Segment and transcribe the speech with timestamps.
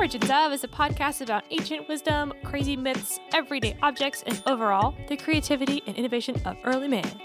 [0.00, 5.16] Origins of is a podcast about ancient wisdom, crazy myths, everyday objects, and overall, the
[5.18, 7.20] creativity and innovation of early man.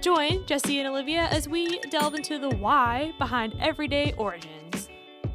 [0.00, 4.88] Join Jesse and Olivia as we delve into the why behind everyday origins.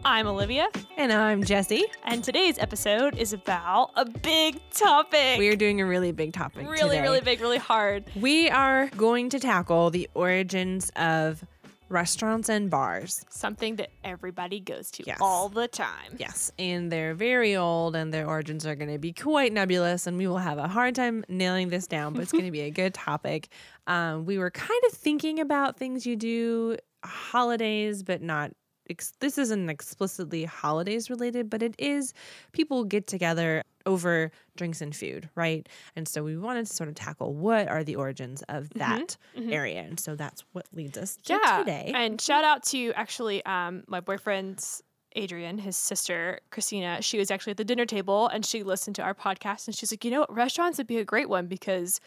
[0.03, 0.67] I'm Olivia,
[0.97, 1.85] And I'm Jesse.
[2.05, 5.37] and today's episode is about a big topic.
[5.37, 6.67] We are doing a really big topic.
[6.67, 7.01] really, today.
[7.01, 8.05] really big, really hard.
[8.15, 11.43] We are going to tackle the origins of
[11.89, 13.25] restaurants and bars.
[13.29, 15.17] Something that everybody goes to Yes.
[15.21, 16.15] all the time.
[16.17, 20.17] Yes, and they're very old, and their origins are going to be quite nebulous, and
[20.17, 22.71] we will have a hard time nailing this down, but it's going to be a
[22.71, 23.49] good topic.
[23.87, 28.51] Um, we were kind of thinking about things you do holidays, but not.
[28.89, 32.13] Ex- this isn't explicitly holidays related, but it is
[32.51, 35.67] people get together over drinks and food, right?
[35.95, 39.81] And so we wanted to sort of tackle what are the origins of that area,
[39.81, 41.59] and so that's what leads us to yeah.
[41.59, 41.91] today.
[41.95, 44.83] And shout out to actually um, my boyfriend's
[45.15, 47.01] Adrian, his sister Christina.
[47.01, 49.91] She was actually at the dinner table and she listened to our podcast and she's
[49.91, 51.99] like, you know what, restaurants would be a great one because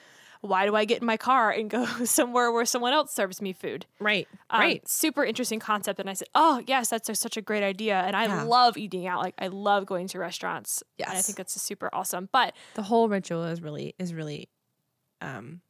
[0.42, 3.52] why do I get in my car and go somewhere where someone else serves me
[3.54, 3.86] food?
[3.98, 4.86] right, Um, right.
[4.88, 5.98] Super interesting concept.
[5.98, 8.00] And I said, oh, yes, that's a, such a great idea.
[8.00, 8.42] And I Yeah.
[8.44, 9.22] love eating out.
[9.22, 10.82] Like, I love going to restaurants.
[10.98, 12.28] And I think that's super awesome.
[12.32, 14.48] But the whole ritual is really is really
[15.20, 15.60] um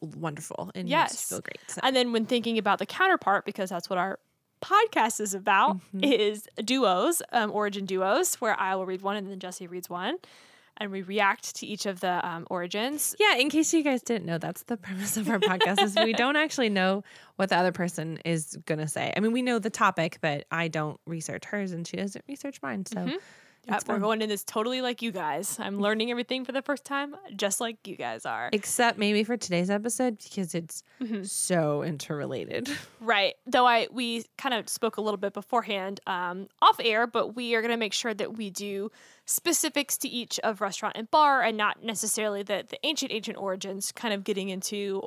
[0.00, 1.28] wonderful and Yes.
[1.28, 1.58] feel great.
[1.68, 4.18] So, And then when thinking about the counterpart, because that's what our
[4.60, 6.04] podcast is about, Mm-hmm.
[6.04, 10.16] is duos, um, origin duos, where I will read one and then Jesse reads one,
[10.78, 13.14] and we react to each of the um, origins.
[13.18, 16.12] yeah, in case you guys didn't know, that's the premise of our podcast is we
[16.12, 17.04] don't actually know
[17.36, 19.12] what the other person is gonna say.
[19.16, 22.60] I mean, we know the topic, but I don't research hers and she doesn't research
[22.62, 22.86] mine.
[22.86, 23.20] So Yep,
[23.66, 25.58] it's we're going in this totally like you guys.
[25.58, 28.48] I'm learning everything for the first time, just like you guys are.
[28.52, 31.22] except maybe for today's episode because it's Mm-hmm.
[31.24, 32.68] so interrelated.
[33.00, 33.34] Right.
[33.46, 37.54] Though I we kind of spoke a little bit beforehand um, off air, but we
[37.54, 38.90] are going to make sure that we do
[39.24, 43.92] specifics to each of restaurant and bar, and not necessarily the the ancient ancient origins.
[43.92, 45.02] Kind of getting into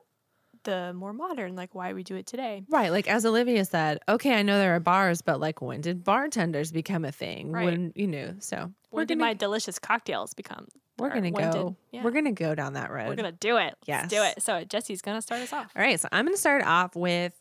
[0.63, 2.63] the more modern, like why we do it today.
[2.69, 2.91] Right.
[2.91, 6.71] Like as Olivia said, okay, I know there are bars, but like when did bartenders
[6.71, 7.51] become a thing?
[7.51, 7.65] Right.
[7.65, 10.67] When you know, so When did my delicious cocktails become?
[10.97, 12.03] we're gonna go did- yeah.
[12.03, 13.07] we're gonna go down that road.
[13.07, 13.75] We're gonna do it.
[13.87, 14.43] Let's do it.
[14.43, 15.71] So Jesse's gonna start us off.
[15.75, 17.33] All right, so I'm going to start off with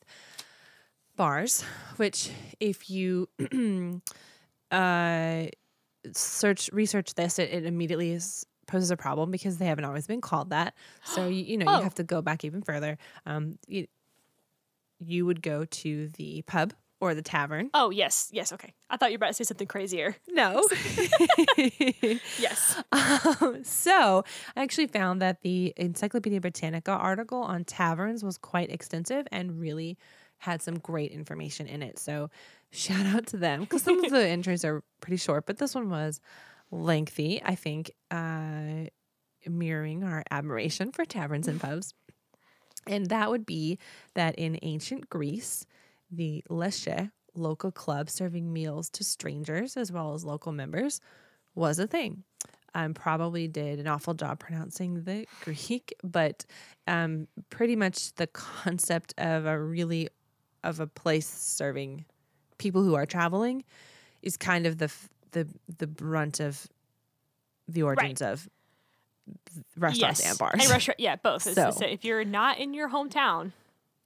[1.16, 1.62] bars,
[1.96, 3.28] which if you
[4.70, 5.46] uh,
[6.12, 10.20] search research this, it, it immediately is, poses a problem because they haven't always been
[10.20, 10.74] called that.
[11.04, 11.76] So you, you know Oh.
[11.78, 12.96] you have to go back even further.
[13.26, 13.86] Um, you,
[14.98, 17.70] you would go to the pub or the tavern.
[17.72, 18.52] Oh yes, yes.
[18.52, 18.74] Okay.
[18.90, 20.16] I thought you were about to say something crazier.
[20.28, 20.68] No.
[22.38, 22.82] Yes.
[22.92, 24.24] Um, so
[24.56, 29.96] I actually found that the Encyclopedia Britannica article on taverns was quite extensive and really
[30.38, 31.98] had some great information in it.
[31.98, 32.30] So
[32.70, 35.90] shout out to them because some of the entries are pretty short, but this one
[35.90, 36.20] was
[36.70, 37.42] lengthy.
[37.44, 38.86] I think uh,
[39.46, 41.94] mirroring our admiration for taverns and pubs.
[42.86, 43.78] And that would be
[44.14, 45.66] that in ancient Greece,
[46.10, 51.00] the Lesche local club serving meals to strangers as well as local members
[51.54, 52.24] was a thing.
[52.74, 56.44] Um, probably did an awful job pronouncing the Greek, but
[56.86, 60.08] um, pretty much the concept of a really
[60.62, 62.04] of a place serving
[62.58, 63.64] people who are traveling
[64.22, 64.92] is kind of the
[65.32, 65.48] the
[65.78, 66.66] the brunt of
[67.68, 68.48] the origins of
[69.76, 70.30] restaurants yes.
[70.30, 70.60] and bars.
[70.60, 71.00] And restaurant.
[71.00, 71.44] Yeah, both.
[71.44, 73.52] To So- if you're not in your hometown,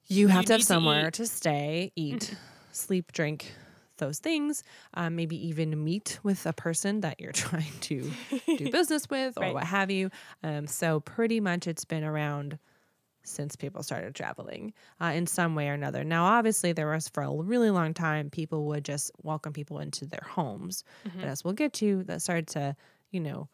[0.07, 2.35] you have You to have need to somewhere to, stay, eat,
[2.73, 3.55] sleep, drink,
[3.97, 4.63] those things.
[4.93, 8.11] Um, maybe even meet with a person that you're trying to
[8.59, 9.55] do business with or Right.
[9.55, 10.11] what have you.
[10.43, 12.59] Um, so pretty much it's been around
[13.25, 16.05] since people started traveling uh, in some way or another.
[16.05, 20.07] Now, obviously, there was for a really long time people would just welcome people into
[20.07, 21.21] their homes, Mm-hmm.
[21.21, 22.77] but as we'll get to, that started to,
[23.11, 23.49] you know,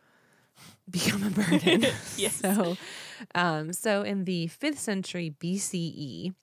[0.90, 1.82] become a burden.
[2.16, 2.34] Yes.
[2.34, 2.76] So,
[3.34, 6.34] um, so in the fifth century BCE,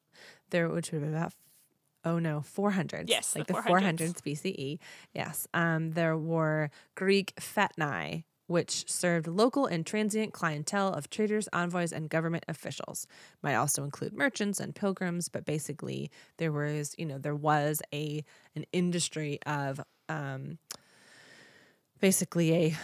[0.49, 1.33] there which would be about
[2.05, 3.99] oh no 400s Yes, like the 400s.
[3.99, 4.79] 400s BCE
[5.13, 11.91] yes um there were Greek fatni which served local and transient clientele of traders, envoys,
[11.91, 13.05] and government officials.
[13.43, 18.23] Might also include merchants and pilgrims, but basically there was, you know, there was a
[18.55, 19.79] an industry of
[20.09, 20.57] um,
[21.99, 22.75] basically a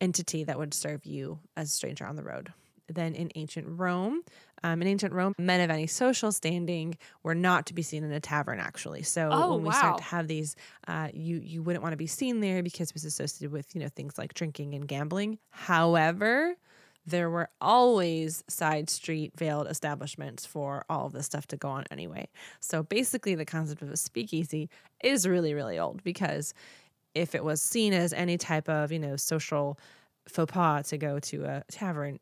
[0.00, 2.52] entity that would serve you as a stranger on the road.
[2.88, 4.22] Then in ancient Rome,
[4.62, 8.12] um, in ancient Rome, men of any social standing were not to be seen in
[8.12, 8.60] a tavern.
[8.60, 9.72] Actually, so Oh, when we wow.
[9.72, 10.56] start to have these,
[10.88, 13.80] uh, you you wouldn't want to be seen there because it was associated with you
[13.80, 15.38] know things like drinking and gambling.
[15.50, 16.56] However,
[17.06, 21.84] there were always side street veiled establishments for all of this stuff to go on
[21.90, 22.28] anyway.
[22.60, 24.68] So basically, the concept of a speakeasy
[25.02, 26.52] is really really old because
[27.14, 29.78] if it was seen as any type of, you know, social
[30.28, 32.20] faux pas to go to a tavern,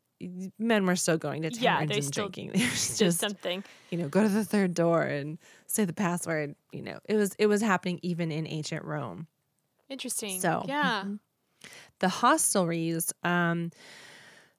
[0.58, 2.50] men were still going to taverns Yeah, and still drinking.
[2.70, 3.64] Was Just something.
[3.90, 6.54] you know, go to the third door and say the password.
[6.72, 9.26] You know, it was it was happening even in ancient Rome.
[9.88, 10.40] Interesting.
[10.40, 11.04] So, yeah.
[11.06, 11.18] mhm.
[12.00, 13.70] The hostelries, um,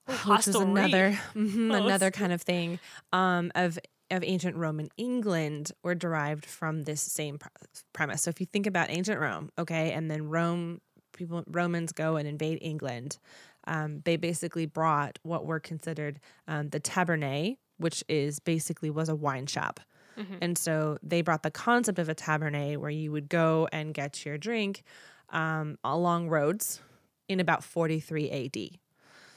[0.08, 0.70] Oh, which hostelry.
[0.70, 2.78] another mhm, Oh, another kind of thing
[3.12, 3.78] um, of
[4.10, 7.50] of ancient Roman England were derived from this same pre-
[7.92, 8.22] premise.
[8.22, 10.80] So if you think about ancient Rome, okay, and then Rome
[11.12, 13.18] people Romans go and invade England,
[13.66, 19.14] um, they basically brought what were considered um, the tabernae, which is basically was a
[19.14, 19.80] wine shop.
[20.18, 20.38] Mhm.
[20.40, 24.24] And so they brought the concept of a tabernae where you would go and get
[24.24, 24.82] your drink
[25.30, 26.80] um, along roads
[27.28, 28.78] in about 43 AD.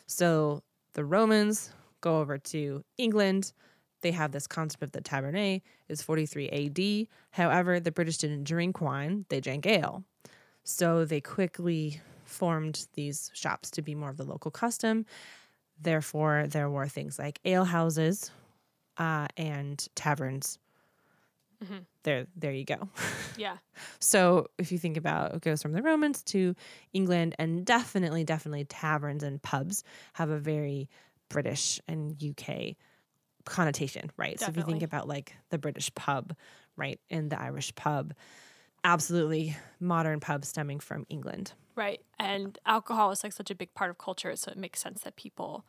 [0.07, 1.71] So the Romans
[2.01, 3.53] go over to England.
[4.01, 7.07] They have this concept of the tabernae is 43 AD.
[7.31, 10.03] However, the British didn't drink wine, they drank ale.
[10.63, 15.05] So they quickly formed these shops to be more of the local custom.
[15.81, 18.31] Therefore, there were things like ale houses
[18.97, 20.59] uh, and taverns.
[21.63, 21.85] Mhm.
[22.03, 22.89] There, there you go.
[23.35, 23.57] Yeah.
[23.99, 26.53] So if you think about it goes from the Romans to
[26.93, 29.83] England, and definitely, definitely taverns and pubs
[30.13, 30.87] have a very
[31.29, 32.75] British and UK
[33.45, 34.39] connotation, right?
[34.39, 36.35] So if you think about like the British pub,
[36.77, 38.13] right, and the Irish pub,
[38.83, 41.53] absolutely modern pub stemming from England.
[41.75, 42.01] Right.
[42.19, 45.15] And alcohol is like such a big part of culture, so it makes sense that
[45.15, 45.65] people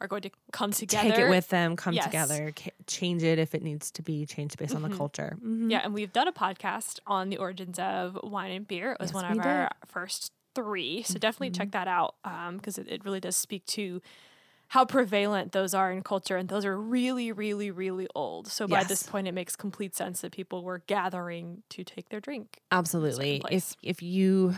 [0.00, 1.10] are going to come together.
[1.10, 2.04] Take it with them, come Yes.
[2.04, 2.52] together,
[2.86, 4.96] change it if it needs to be changed based on the Mhm.
[4.96, 5.36] culture.
[5.40, 5.70] Mhm.
[5.70, 8.92] Yeah, and we've done a podcast on the origins of wine and beer.
[8.92, 11.02] It was Yes, one of our first three.
[11.02, 11.54] So definitely Mm-hmm.
[11.54, 12.16] check that out
[12.56, 14.00] because it, it really does speak to
[14.68, 16.36] how prevalent those are in culture.
[16.36, 18.48] And those are really, really, really old.
[18.48, 22.20] So by this point, it makes complete sense that people were gathering to take their
[22.20, 22.60] drink.
[22.70, 23.42] Absolutely.
[23.50, 24.54] If if you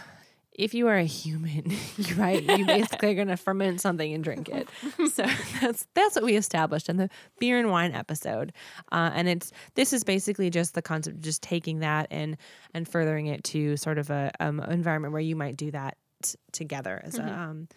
[0.59, 1.71] if you are a human,
[2.17, 4.69] right, you basically are going to ferment something and drink it.
[5.13, 5.25] So
[5.61, 7.09] that's that's what we established in the
[7.39, 8.53] beer and wine episode,
[8.91, 12.37] uh, and it's this is basically just the concept of just taking that and
[12.75, 16.39] and furthering it to sort of a um, environment where you might do that t-
[16.53, 17.69] together as a um,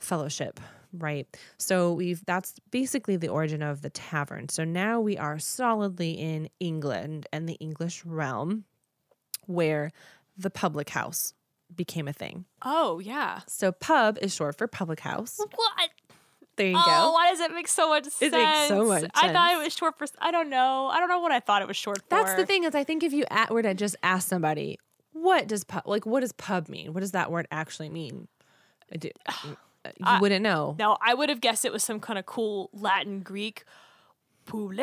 [0.00, 0.58] fellowship
[0.92, 1.26] right
[1.56, 6.48] so we've that's basically the origin of the tavern so now we are solidly in
[6.58, 8.64] england and the english realm
[9.46, 9.92] where
[10.36, 11.32] the public house
[11.74, 13.40] became a thing Oh, yeah.
[13.46, 15.90] so pub is short for public house What?
[16.56, 18.20] there you oh, go why does it make so much sense?
[18.20, 20.06] It makes so much I thought it was short for.
[20.18, 20.88] I don't know.
[20.88, 22.04] I don't know what I thought it was short for.
[22.10, 24.78] that's the thing is i think if you at, were to just ask somebody
[25.12, 28.26] what does pub like what does pub mean what does that word actually mean
[28.92, 29.56] I do- mm.
[29.86, 32.70] You I- wouldn't know No, I would have guessed it was some kind of cool
[32.72, 33.64] Latin Greek.
[34.46, 34.74] Pule,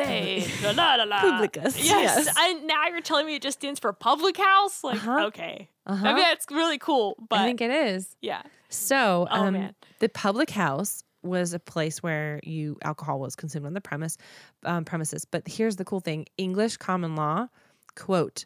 [0.62, 1.20] la la la la.
[1.20, 2.24] Publicus, Yes.
[2.26, 2.34] yes.
[2.38, 4.82] And now you're telling me it just stands for public house?
[4.82, 5.26] Like, Uh-huh.
[5.26, 5.68] okay.
[5.86, 6.02] uh-huh.
[6.04, 8.42] Maybe that's really cool, but i think it is yeah.
[8.70, 9.74] So, Oh, um, man.
[9.98, 14.16] the public house was a place where you alcohol was consumed on the premise
[14.64, 15.24] um, premises.
[15.24, 17.48] But here's the cool thing: English common law,
[17.96, 18.44] quote,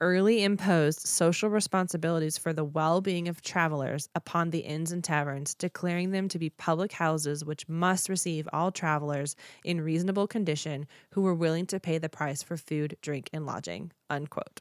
[0.00, 6.10] early imposed social responsibilities for the well-being of travelers upon the inns and taverns, declaring
[6.10, 11.34] them to be public houses which must receive all travelers in reasonable condition who were
[11.34, 13.92] willing to pay the price for food, drink, and lodging.
[14.08, 14.60] Unquote.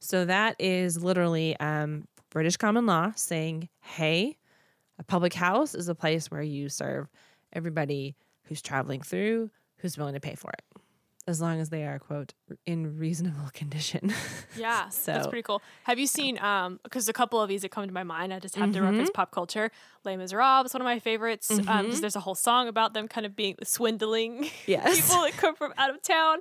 [0.00, 4.36] So that is literally um, British common law saying, hey,
[4.98, 7.08] a public house is a place where you serve
[7.52, 10.62] everybody who's traveling through who's willing to pay for it,
[11.26, 12.34] as long as they are, quote,
[12.66, 14.12] in reasonable condition.
[14.56, 15.60] Yeah, so that's pretty cool.
[15.82, 16.38] Have you seen?
[16.38, 18.78] Um, because a couple of these that come to my mind, I just have to
[18.78, 18.86] Mm-hmm.
[18.88, 19.70] reference pop culture.
[20.04, 21.50] Les Miserables, one of my favorites.
[21.66, 25.00] Um, there's a whole song about them kind of being swindling Yes.
[25.08, 26.38] people that come from out of town.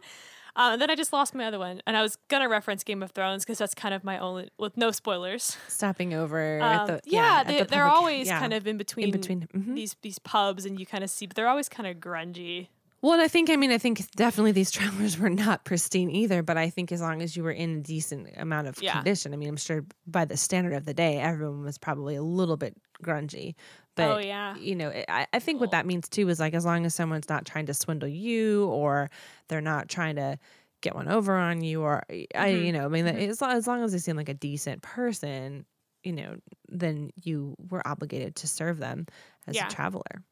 [0.56, 3.10] And then I just lost my other one, and I was gonna reference Game of
[3.12, 5.58] Thrones because that's kind of my only, with no spoilers.
[5.68, 6.62] Stopping over.
[6.62, 9.48] Um, the, yeah, at they, the public- always yeah, kind of in between, in between.
[9.56, 9.74] mhm.
[9.74, 12.68] these these pubs, and you kind of see, but they're always kind of grungy.
[13.04, 16.42] Well, and I think, I mean, I think definitely these travelers were not pristine either,
[16.42, 18.94] but I think as long as you were in a decent amount of Yeah.
[18.94, 22.24] condition, I mean, I'm sure by the standard of the day, everyone was probably a
[22.24, 23.56] little bit grungy.
[23.96, 26.64] But, oh yeah, you know, I, I think what that means too is like as
[26.66, 29.12] long as someone's not trying to swindle you or
[29.50, 30.40] they're not trying to
[30.80, 32.66] get one over on you or I, Mhm.
[32.66, 33.28] you know, I mean, Mhm.
[33.28, 35.66] as, long, as long as they seem like a decent person,
[36.04, 36.38] you know,
[36.70, 39.08] then you were obligated to serve them
[39.46, 39.68] as Yeah.
[39.68, 40.24] a traveler.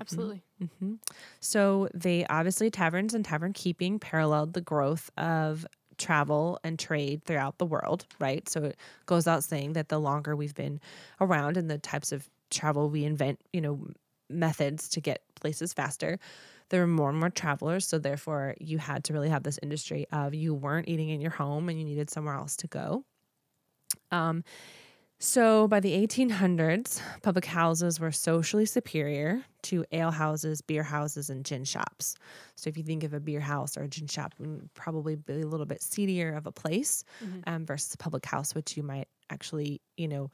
[0.00, 0.42] Absolutely.
[0.80, 0.94] hmm
[1.40, 5.66] So they obviously taverns and tavern keeping paralleled the growth of
[5.98, 8.48] travel and trade throughout the world, right?
[8.48, 10.80] So it goes out saying that the longer we've been
[11.20, 13.86] around and the types of travel we invent, you know,
[14.28, 16.18] methods to get places faster,
[16.70, 17.86] there were more and more travelers.
[17.86, 21.32] So therefore, you had to really have this industry of you weren't eating in your
[21.32, 23.04] home and you needed somewhere else to go.
[24.10, 24.44] Um,
[25.22, 31.44] So by the 1800s, public houses were socially superior to ale houses, beer houses, and
[31.44, 32.14] gin shops.
[32.56, 35.42] So if you think of a beer house or a gin shop, would probably be
[35.42, 37.04] a little bit seedier of a place
[37.46, 40.30] um, versus a public house, which you might actually, you know,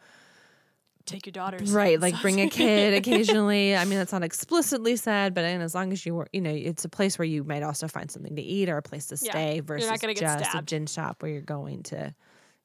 [1.05, 1.71] Take your daughters.
[1.73, 3.77] right, like bring a kid occasionally.
[3.77, 6.51] I mean, that's not explicitly said, but and as long as you were, you know,
[6.51, 9.17] it's a place where you might also find something to eat or a place to
[9.21, 12.13] Yeah, stay you're versus not gonna get just a gin shop where you're going to,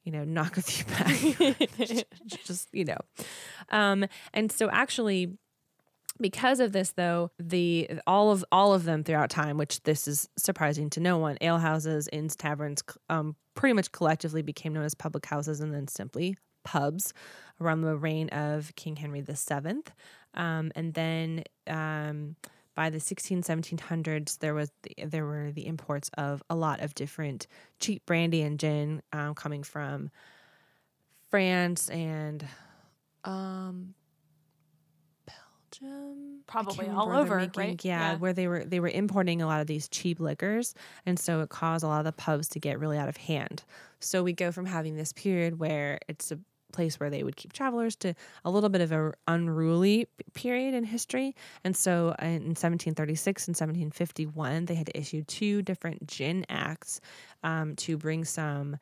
[0.03, 1.67] you know, knock a few back.
[2.25, 2.97] just you know
[3.69, 5.37] um and so actually
[6.19, 10.29] because of this though the all of all of them throughout time which this is
[10.37, 15.25] surprising to no one alehouses, inns taverns um pretty much collectively became known as public
[15.25, 17.13] houses and then simply pubs
[17.59, 19.81] around the reign of king henry VII.
[20.35, 22.35] um and then um
[22.75, 26.93] by the 16 1700s there was the, there were the imports of a lot of
[26.95, 27.47] different
[27.79, 30.09] cheap brandy and gin um, coming from
[31.29, 32.45] France and
[33.23, 33.93] um
[35.25, 37.85] Belgium Probably all over, right?
[37.85, 38.17] yeah, Yeah.
[38.17, 40.73] where they were they were importing a lot of these cheap liquors
[41.05, 43.63] and so it caused a lot of the pubs to get really out of hand
[43.99, 46.39] so we go from having this period where it's a
[46.71, 48.13] place where they would keep travelers to
[48.45, 53.53] a little bit of an unruly period in history and so uh, in 1736 and
[53.55, 57.01] 1751 they had issued two different gin acts
[57.43, 58.77] um, to bring some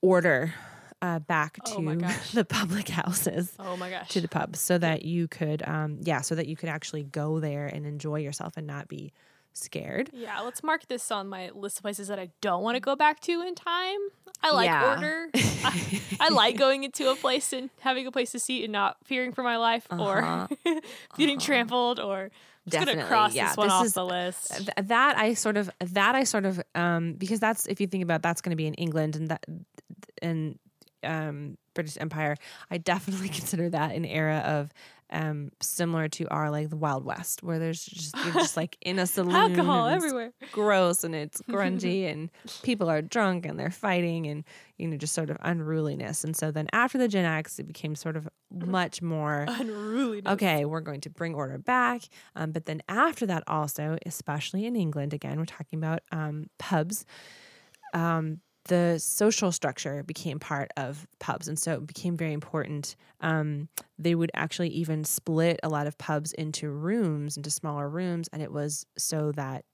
[0.00, 0.54] order
[1.02, 2.32] uh, back Oh to gosh.
[2.32, 4.08] the public houses Oh my gosh.
[4.10, 7.40] to the pubs, so that you could um yeah so that you could actually go
[7.40, 9.12] there and enjoy yourself and not be
[9.56, 12.80] scared yeah, let's mark this on my list of places that I don't want to
[12.80, 13.98] go back to in time.
[14.42, 14.94] I like Yeah.
[14.96, 15.28] order.
[15.34, 18.96] I, I like going into a place and having a place to see and not
[19.04, 20.02] fearing for my life Uh-huh.
[20.04, 20.48] or
[21.16, 22.30] getting trampled or
[22.68, 24.56] just gonna Definitely, cross yeah, this one this off is- the list.
[24.56, 28.02] Th- that i sort of that i sort of um because that's if you think
[28.02, 29.44] about that's going to be in england and that
[30.22, 30.58] and
[31.04, 32.36] um british empire
[32.70, 34.72] i definitely consider that an era of
[35.10, 38.98] um similar to our like the wild west where there's just you're just like in
[38.98, 40.32] a saloon Alcohol everywhere.
[40.50, 42.30] gross and it's grungy and
[42.62, 44.44] people are drunk and they're fighting and
[44.78, 47.94] you know just sort of unruliness and so then after the gin acts it became
[47.94, 50.22] sort of much more Unruly.
[50.26, 52.02] okay we're going to bring order back
[52.34, 57.04] um, but then after that also especially in england again we're talking about um, pubs
[57.92, 63.68] um, the social structure became part of pubs and so it became very important um,
[63.98, 68.42] they would actually even split a lot of pubs into rooms into smaller rooms and
[68.42, 69.64] it was so that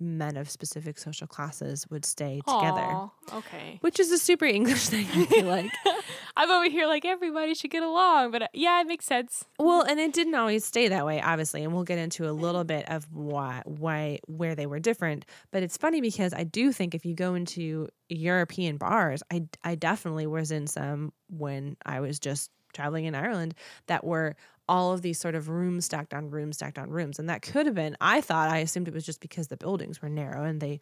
[0.00, 3.78] men of specific social classes would stay together Okay.
[3.82, 5.70] which is a super english thing i feel like
[6.36, 9.44] I'm over here like everybody should get along, but uh, yeah, it makes sense.
[9.58, 12.64] Well, and it didn't always stay that way, obviously, and we'll get into a little
[12.64, 15.26] bit of why, why, where they were different.
[15.50, 19.74] But it's funny because I do think if you go into European bars, I, I
[19.74, 23.54] definitely was in some when I was just traveling in Ireland
[23.88, 24.36] that were
[24.70, 27.66] all of these sort of rooms stacked on rooms stacked on rooms, and that could
[27.66, 27.96] have been.
[28.00, 30.80] I thought I assumed it was just because the buildings were narrow and they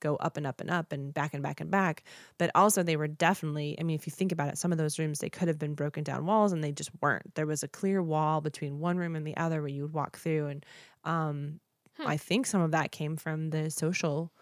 [0.00, 2.04] go up and up and up and back and back and back.
[2.38, 4.98] But also, they were definitely, I mean, if you think about it, some of those
[4.98, 7.34] rooms, they could have been broken down walls and they just weren't.
[7.34, 10.18] There was a clear wall between one room and the other where you would walk
[10.18, 10.48] through.
[10.48, 10.66] And
[11.04, 11.60] um,
[11.96, 12.06] Hmm.
[12.06, 14.32] I think some of that came from the social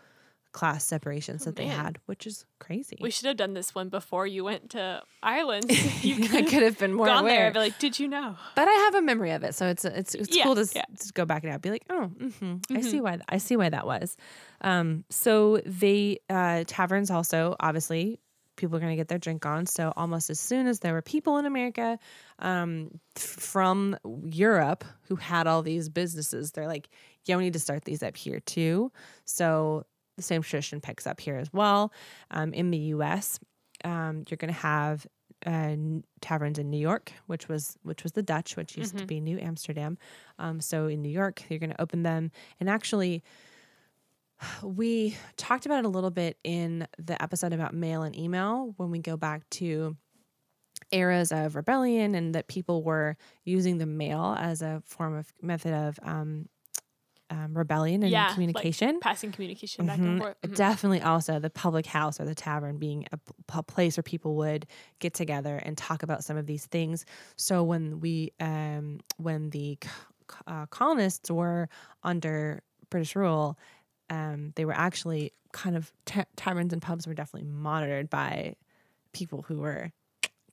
[0.56, 2.96] class separations that they had, which is crazy.
[2.98, 5.70] We should have done this one before you went to Ireland.
[6.02, 7.44] you I could have been more gone there aware.
[7.48, 8.36] and be like, did you know?
[8.54, 10.84] but I have a memory of it, so it's it's it's Yeah, cool to, yeah.
[10.98, 13.56] to go back and out, be like, oh, hmm I see why th- I see
[13.56, 14.16] why that was.
[14.62, 18.18] Um, so they uh, taverns also obviously
[18.56, 19.66] people are going to get their drink on.
[19.66, 21.98] So almost as soon as there were people in America
[22.38, 26.88] um, from Europe who had all these businesses, they're like,
[27.26, 28.90] yeah, we need to start these up here too.
[29.26, 29.84] So
[30.16, 31.92] the same tradition picks up here as well.
[32.30, 33.38] Um, in the U.S.,
[33.84, 35.06] um, you're going to have
[35.44, 35.76] uh,
[36.20, 39.38] taverns in New York, which was which was the Dutch, which used to be New
[39.38, 39.98] Amsterdam.
[40.38, 43.22] Um, so in New York, you're going to open them, and actually,
[44.62, 48.90] we talked about it a little bit in the episode about mail and email when
[48.90, 49.96] we go back to
[50.92, 55.72] eras of rebellion and that people were using the mail as a form of method
[55.72, 56.48] of um,
[57.30, 59.00] um, rebellion and yeah, like communication.
[59.00, 60.06] passing communication back Mhm.
[60.06, 60.40] and forth.
[60.42, 60.54] Mhm.
[60.56, 63.06] Definitely also the public house or the tavern being
[63.52, 64.66] a place where people would
[65.00, 67.04] get together and talk about some of these things.
[67.36, 69.78] So when we, um, when the
[70.46, 71.68] uh, colonists were
[72.02, 73.58] under British rule,
[74.10, 78.54] um, they were actually kind of ta- taverns and pubs were definitely monitored by
[79.12, 79.90] people who were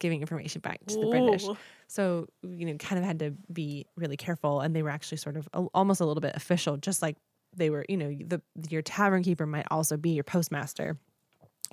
[0.03, 1.47] giving information back to the British.
[1.87, 4.61] So, you know, kind of had to be really careful.
[4.61, 7.17] And they were actually sort of a, almost a little bit official, just like
[7.55, 10.97] they were, you know, the your tavern keeper might also be your postmaster.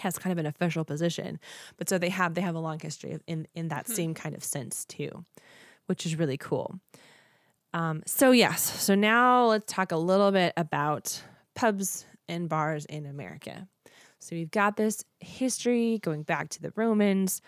[0.01, 1.39] has kind of an official position.
[1.77, 4.35] But so they have they have a long history of, in in that same kind
[4.35, 5.25] of sense too,
[5.87, 6.81] which is really cool.
[7.73, 11.23] Um, so yes, so now let's talk a little bit about
[11.55, 13.69] pubs and bars in America.
[14.19, 17.41] So we've got this history going back to the Romans.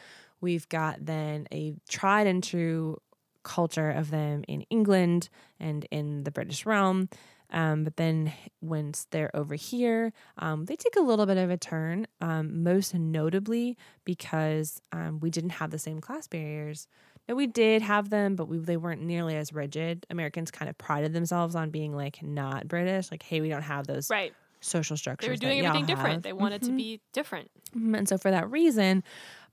[0.43, 2.99] We've got then a tried and true
[3.45, 7.09] culture of them in England and in the British realm.
[7.51, 8.33] Um, but then
[8.63, 12.95] once they're over here, um, they take a little bit of a turn, um, most
[12.95, 16.89] notably because um, we didn't have the same class barriers.
[17.29, 20.07] No, we did have them, but we, they weren't nearly as rigid.
[20.11, 23.87] Americans kind of prided themselves on being like not British, like, hey, we don't have
[23.87, 24.33] those Right.
[24.63, 25.27] Social structures.
[25.27, 26.13] They were doing everything different.
[26.15, 26.23] have.
[26.23, 26.77] They wanted to Mhm.
[26.77, 27.51] be different.
[27.77, 27.99] Mhm.
[27.99, 29.03] And so for that reason,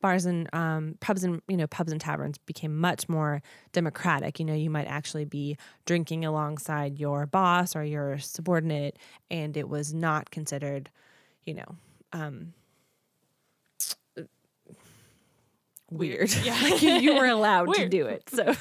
[0.01, 3.41] bars and um, pubs and you know pubs and taverns became much more
[3.73, 4.39] democratic.
[4.39, 8.97] You know, you might actually be drinking alongside your boss or your subordinate,
[9.29, 10.89] and it was not considered,
[11.45, 11.75] you know,
[12.13, 12.53] um,
[15.91, 16.31] weird.
[16.43, 16.57] Yeah.
[16.61, 18.29] like you, you were allowed to do it.
[18.29, 18.53] So.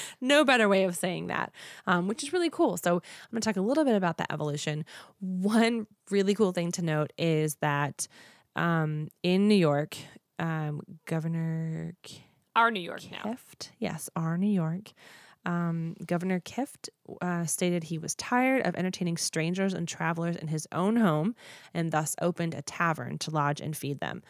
[0.20, 1.52] No better way of saying that,
[1.86, 2.76] um, which is really cool.
[2.76, 4.84] So, I'm going to talk a little bit about that evolution.
[5.20, 8.06] One really cool thing to note is that
[8.56, 9.96] um, in New York,
[10.38, 11.94] um, Governor
[12.54, 13.32] Our New York now.
[13.32, 14.92] Kieft, yes, our New York,
[15.44, 16.88] um, Governor Kieft
[17.20, 21.34] uh, stated he was tired of entertaining strangers and travelers in his own home
[21.74, 24.22] and thus opened a tavern to lodge and feed them.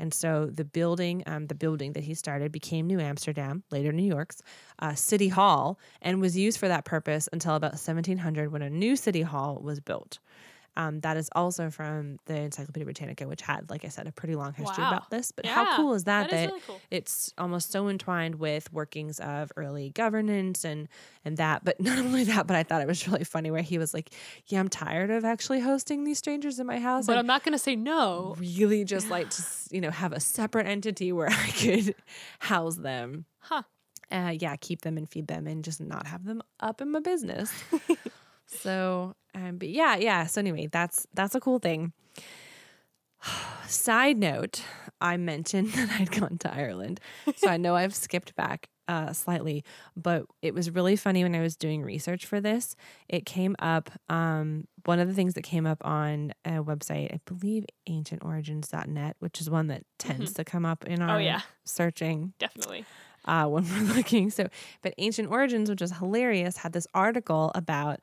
[0.00, 4.02] And so the building, um, the building that he started became New Amsterdam, later New
[4.02, 4.42] York's
[4.78, 8.96] uh, City Hall, and was used for that purpose until about 1700 when a new
[8.96, 10.18] City Hall was built.
[10.76, 14.34] Um, that is also from the Encyclopedia Britannica, which had, like I said, a pretty
[14.36, 14.90] long history Wow.
[14.90, 15.32] about this.
[15.32, 16.30] But how cool is that?
[16.30, 16.80] That is really cool.
[16.90, 20.88] it's almost so entwined with workings of early governance and
[21.24, 23.78] and that but not only that but i thought it was really funny where he
[23.78, 24.10] was like
[24.46, 27.52] yeah i'm tired of actually hosting these strangers in my house But I'm not going
[27.52, 28.34] to say no.
[28.38, 31.94] really just like to you know have a separate entity where i could
[32.38, 33.62] house them Huh.
[34.10, 37.00] uh, yeah keep them and feed them and just not have them up in my
[37.00, 37.52] business
[38.62, 41.92] so um but yeah yeah so anyway that's that's a cool thing
[43.66, 44.62] side note
[45.00, 47.00] i mentioned that i'd gone to ireland
[47.36, 49.62] so i know i've skipped back uh, slightly
[49.96, 52.74] but it was really funny when i was doing research for this
[53.08, 57.20] it came up um, one of the things that came up on a website i
[57.24, 61.42] believe ancientorigins.net which is one that tends to come up in our Oh, yeah.
[61.64, 62.84] searching Definitely.
[63.26, 64.28] uh, when we're looking.
[64.30, 64.48] So,
[64.82, 68.00] but Ancient Origins, which is hilarious, had this article about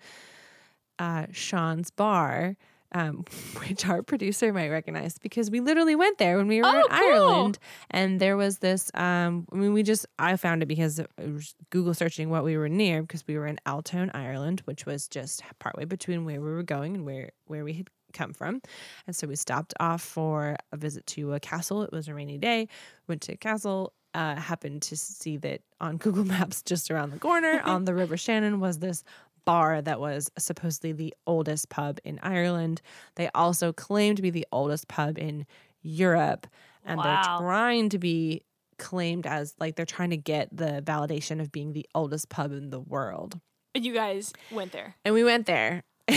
[1.00, 2.56] uh, Sean's Bar,
[2.94, 3.26] um,
[3.68, 6.84] which our producer might recognize because we literally went there when we were Oh, in
[6.88, 6.98] cool.
[6.98, 7.60] Ireland.
[7.92, 11.54] And there was this, um, I mean, we just, I found it because I was
[11.70, 15.44] Google searching what we were near because we were in Athlone, Ireland, which was just
[15.60, 18.62] partway between where we were going and where, where we had come from.
[19.06, 21.84] And so we stopped off for a visit to a castle.
[21.84, 22.70] It was a rainy day,
[23.08, 27.20] went to a castle, uh, happened to see that on Google Maps, just around the
[27.20, 29.04] corner on the River Shannon, was this
[29.48, 32.82] bar that was supposedly the oldest pub in Ireland.
[33.16, 35.46] They also claim to be the oldest pub in
[35.82, 36.46] Europe,
[36.86, 37.04] and Wow.
[37.04, 38.44] they're trying to be
[38.78, 42.70] claimed as like they're trying to get the validation of being the oldest pub in
[42.70, 43.40] the world.
[43.74, 44.96] And you guys went there.
[45.06, 45.84] And we went there.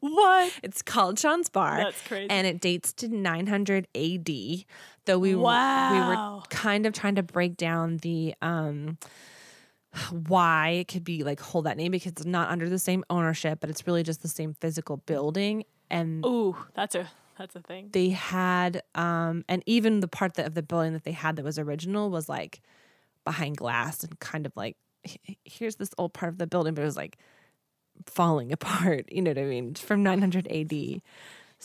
[0.00, 0.52] What?
[0.62, 2.28] it's called Sean's Bar That's crazy.
[2.30, 4.28] and it dates to 900 AD.
[5.04, 8.98] Though we w- we were kind of trying to break down the um
[10.10, 13.58] why it could be like hold that name because it's not under the same ownership,
[13.60, 15.64] but it's really just the same physical building.
[15.90, 17.90] And Ooh, that's a that's a thing.
[17.92, 21.44] they had um and even the part that, of the building that they had that
[21.44, 22.60] was original was like
[23.24, 24.76] behind glass and kind of like
[25.44, 27.18] here's this old part of the building, but it was like
[28.06, 29.06] falling apart.
[29.10, 29.74] You know what I mean?
[29.74, 31.02] From 900 AD.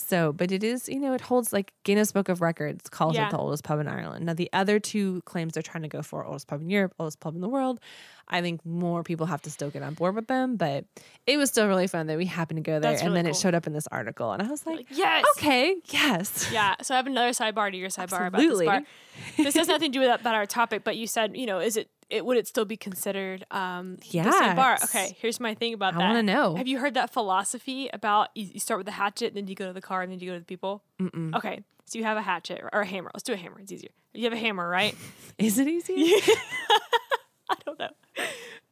[0.02, 3.28] So, but it is, you know, it holds like Guinness Book of Records calls Yeah.
[3.28, 4.26] it the oldest pub in Ireland.
[4.26, 7.20] Now, the other two claims they're trying to go for oldest pub in Europe, oldest
[7.20, 7.80] pub in the world.
[8.28, 10.86] I think more people have to still get on board with them, but
[11.28, 12.92] it was still really fun that we happened to go there.
[12.92, 14.88] That's and really then it showed up in this article, and I was like, Like,
[14.92, 15.26] yes.
[15.38, 16.50] okay, yes.
[16.52, 16.76] Yeah.
[16.82, 18.68] So I have another sidebar to your sidebar Absolutely.
[18.68, 19.44] about this bar.
[19.46, 21.60] This has nothing to do with that, about our topic, but you said, you know,
[21.60, 24.78] is it, it would it still be considered um the same bar?
[24.84, 26.04] Okay, here's my thing about I that.
[26.13, 26.56] want to know.
[26.56, 29.56] Have you heard that philosophy about you, you start with the hatchet, and then you
[29.56, 30.84] go to the car, and then you go to the people?
[31.00, 31.36] Mm-mm.
[31.36, 33.10] Okay, so you have a hatchet or a hammer.
[33.13, 33.60] Let's do a hammer.
[33.60, 33.91] It's easier.
[34.13, 34.95] You have a hammer, right?
[35.38, 35.93] Is it easy?
[37.50, 37.89] I don't know.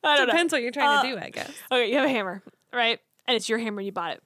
[0.04, 0.34] I don't know.
[0.34, 1.52] Depends what you're trying to Uh, do, I guess.
[1.72, 2.42] Okay, you have a hammer,
[2.74, 3.00] right?
[3.28, 3.82] And it's your hammer.
[3.82, 4.24] You bought it,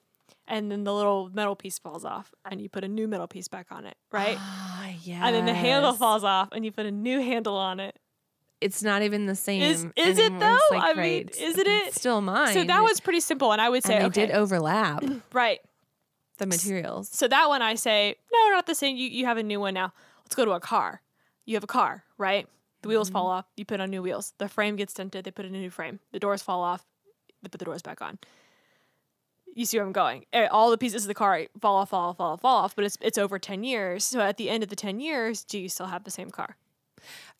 [0.47, 3.47] and then the little metal piece falls off, and you put a new metal piece
[3.47, 4.37] back on it, right?
[4.39, 5.25] Ah, yeah.
[5.25, 7.97] And then the handle falls off, and you put a new handle on it.
[8.63, 9.61] It's not even the same.
[9.61, 10.57] Is- is it though?
[10.71, 11.99] like, I mean, isn't it's it?
[11.99, 12.53] Still mine.
[12.53, 15.03] So that was pretty simple, and I would say, and they okay, did overlap.
[15.33, 15.59] right.
[16.37, 17.09] the materials.
[17.09, 18.95] So that one I say, no, not the same.
[18.97, 19.93] You you have a new one now.
[20.25, 21.01] Let's go to a car.
[21.45, 22.47] You have a car, right?
[22.81, 23.45] The wheels fall off.
[23.55, 24.33] You put on new wheels.
[24.39, 25.23] The frame gets dented.
[25.25, 25.99] They put in a new frame.
[26.11, 26.85] The doors fall off.
[27.41, 28.17] They put the doors back on.
[29.55, 30.25] You see where I'm going?
[30.33, 32.75] Eh, All the pieces of the car fall off, fall off, fall off, fall off.
[32.75, 34.03] But it's it's over ten years.
[34.03, 36.57] So at the end of the ten years, do you still have the same car?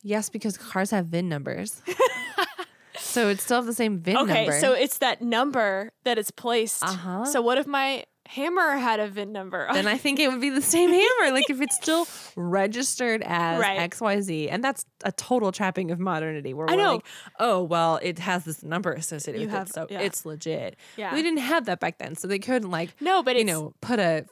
[0.04, 1.82] Yes, because cars have VIN numbers.
[2.98, 4.52] so it's still have the same VIN Okay, number.
[4.52, 6.84] Okay, so it's that number that it's placed.
[6.84, 7.26] Uh-huh.
[7.26, 9.68] So what if my hammer had a VIN number?
[9.74, 11.32] then I think it would be the same hammer.
[11.34, 13.90] Like if it's still registered as Right.
[13.92, 14.50] XYZ.
[14.52, 16.94] And that's a total trapping of modernity where I we're know.
[16.96, 17.06] like,
[17.40, 19.74] oh, well, it has this number associated You with have- it.
[19.74, 20.02] So yeah.
[20.02, 20.76] it's legit.
[20.98, 21.14] Yeah.
[21.14, 22.16] We didn't have that back then.
[22.16, 24.26] So they couldn't like, no, but you know, put a,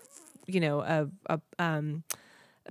[0.47, 2.03] you know, a, a, um,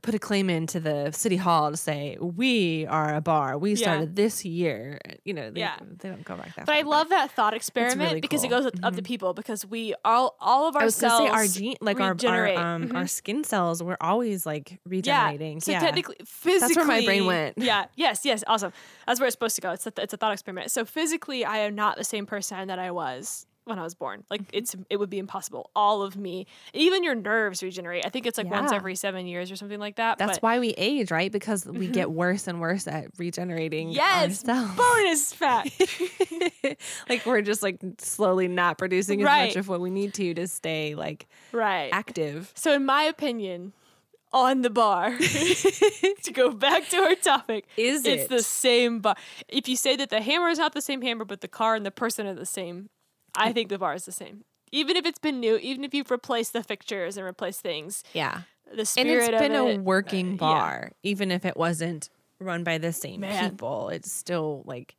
[0.03, 3.59] put a claim into the city hall to say we are a bar.
[3.59, 3.77] We Yeah.
[3.77, 4.99] started this year.
[5.25, 5.77] You know, they, Yeah.
[5.81, 8.59] they don't go back that But I love that thought experiment really because it cool.
[8.59, 11.29] goes with, of the people because we all all of our I was cells say
[11.29, 13.11] our gene, like our our, um, our Mhm.
[13.11, 15.55] skin cells, we're always like regenerating.
[15.55, 15.61] yeah.
[15.65, 15.81] So yeah.
[15.81, 17.59] technically, physically, that's where my brain went.
[17.71, 17.87] Yeah.
[17.97, 18.25] Yes.
[18.25, 18.45] Yes.
[18.47, 18.73] Awesome.
[19.07, 19.73] That's where it's supposed to go.
[19.73, 20.71] It's a, it's a thought experiment.
[20.71, 24.25] So physically, I am not the same person that I was when I was born.
[24.31, 24.57] Like Mm-hmm.
[24.59, 25.71] it's it would be impossible.
[25.75, 28.05] All of me, even your nerves regenerate.
[28.05, 30.19] I think it's like once every seven years or something like that.
[30.19, 31.33] That's but why we age, right?
[31.33, 34.77] Because we get worse and worse at regenerating yes, ourselves.
[34.77, 35.71] bonus fact.
[37.09, 39.47] like we're just like slowly not producing as Right.
[39.49, 41.91] much of what we need to to stay like right.
[41.93, 42.53] active.
[42.55, 43.73] So, in my opinion,
[44.33, 48.29] on the bar, to go back to our topic, Is it's it?
[48.29, 49.17] the same bar.
[49.49, 51.85] If you say that the hammer is not the same hammer, but the car and
[51.85, 52.91] the person are the same,
[53.41, 54.45] I think the bar is the same.
[54.73, 58.43] Even if it's been new, even if you've replaced the fixtures and replaced things, Yeah.
[58.73, 60.37] the spirit And it's been of a working uh, yeah.
[60.37, 63.51] bar, even if it wasn't run by the same Man.
[63.51, 63.89] people.
[63.89, 64.97] It's still like,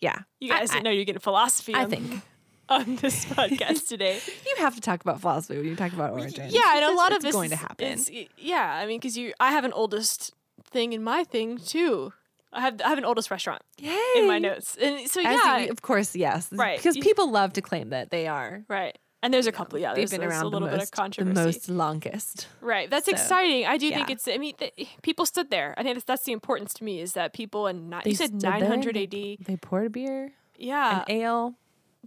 [0.00, 0.20] yeah.
[0.40, 1.74] You guys I, didn't know you're getting philosophy.
[1.74, 2.22] I on, think
[2.68, 4.20] on this podcast today.
[4.46, 6.54] you have to talk about philosophy when you talk about origins.
[6.54, 7.98] Yeah, and a lot of it's this going to happen.
[8.38, 10.32] yeah, I mean, because you, I have an oldest
[10.64, 12.12] thing in my thing too.
[12.52, 13.98] I have I have an oldest restaurant Yay!
[14.16, 16.48] in my notes, and so As yeah, you- of course, yes.
[16.52, 16.78] Right.
[16.78, 18.64] Because people love to claim that they are.
[18.68, 18.96] right.
[19.20, 19.94] And there's a couple, yeah.
[19.94, 21.34] They've There's, been around a little the bit of controversy.
[21.34, 22.46] the most longest.
[22.60, 22.88] Right.
[22.88, 23.66] That's So, exciting.
[23.66, 24.28] I do think it's.
[24.28, 25.74] I mean, th- people stood there.
[25.76, 28.04] I think that's, that's the importance to me is that people and not.
[28.04, 29.10] They you said stood there and 900 AD.
[29.10, 31.00] They poured beer, Yeah.
[31.00, 31.54] an ale.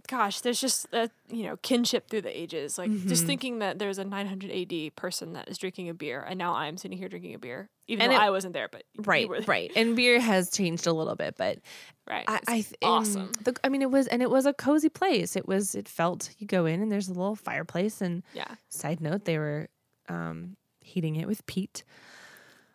[0.08, 2.78] Gosh, there's just that you know kinship through the ages.
[2.78, 3.26] Like just Mhm.
[3.26, 6.78] thinking that there's a 900 AD person that is drinking a beer, and now I'm
[6.78, 8.68] sitting here drinking a beer, even And though it- I wasn't there.
[8.70, 9.46] But you Right, were there.
[9.46, 9.72] right.
[9.76, 11.58] And beer has changed a little bit, but
[12.08, 12.24] right.
[12.28, 13.32] I, I awesome.
[13.42, 15.36] The, I mean, it was, and it was a cozy place.
[15.36, 18.00] It was, it felt you go in and there's a little fireplace.
[18.00, 18.54] And yeah.
[18.68, 19.68] side note, they were
[20.08, 21.84] um, heating it with peat,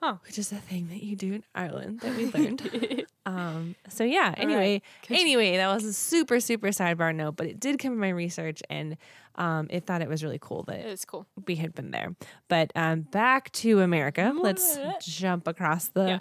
[0.02, 0.20] Oh.
[0.28, 3.06] which is a thing that you do in Ireland that we learned.
[3.26, 4.34] um, so yeah.
[4.38, 5.20] Anyway, Good.
[5.20, 8.62] anyway, that was a super super sidebar note, but it did come in my research,
[8.70, 8.96] and
[9.38, 11.26] um, it thought it was really cool that It's cool.
[11.46, 12.16] we had been there.
[12.48, 14.34] But um, back to America.
[14.40, 16.20] Let's jump across the Yeah.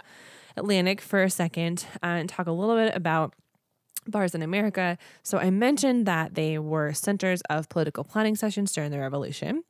[0.55, 3.33] Atlantic for a second uh, and talk a little bit about
[4.07, 4.97] bars in America.
[5.21, 9.63] So I mentioned that they were centers of political planning sessions during the Revolution.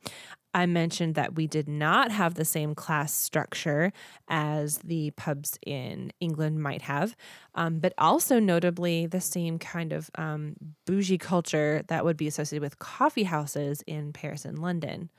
[0.57, 3.93] I mentioned that we did not have the same class structure
[4.27, 7.15] as the pubs in England might have,
[7.53, 10.55] um, but also notably the same kind of um,
[10.87, 15.11] bougie culture that would be associated with coffee houses in Paris and London.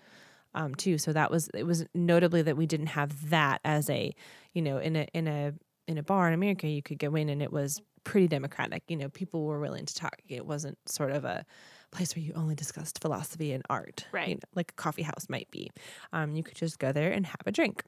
[0.54, 4.12] Um, too, so that was it was notably that we didn't have that as a,
[4.54, 5.52] you know, in a in a
[5.86, 8.82] in a bar in America, you could go in and it was pretty democratic.
[8.88, 10.16] You know, people were willing to talk.
[10.28, 11.46] It wasn't sort of a
[11.90, 14.28] place where you only discussed philosophy and art, Right.
[14.28, 15.70] You know, like a coffee house might be.
[16.12, 17.82] Um, you could just go there and have a drink.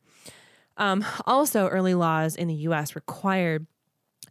[0.76, 2.94] Um, also, early laws in the U.S.
[2.94, 3.66] required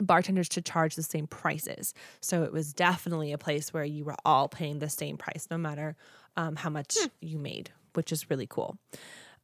[0.02, 1.94] bartenders to charge the same prices.
[2.22, 5.58] So it was definitely a place where you were all paying the same price, no
[5.58, 5.96] matter
[6.38, 8.78] um, how much you made, which is really cool.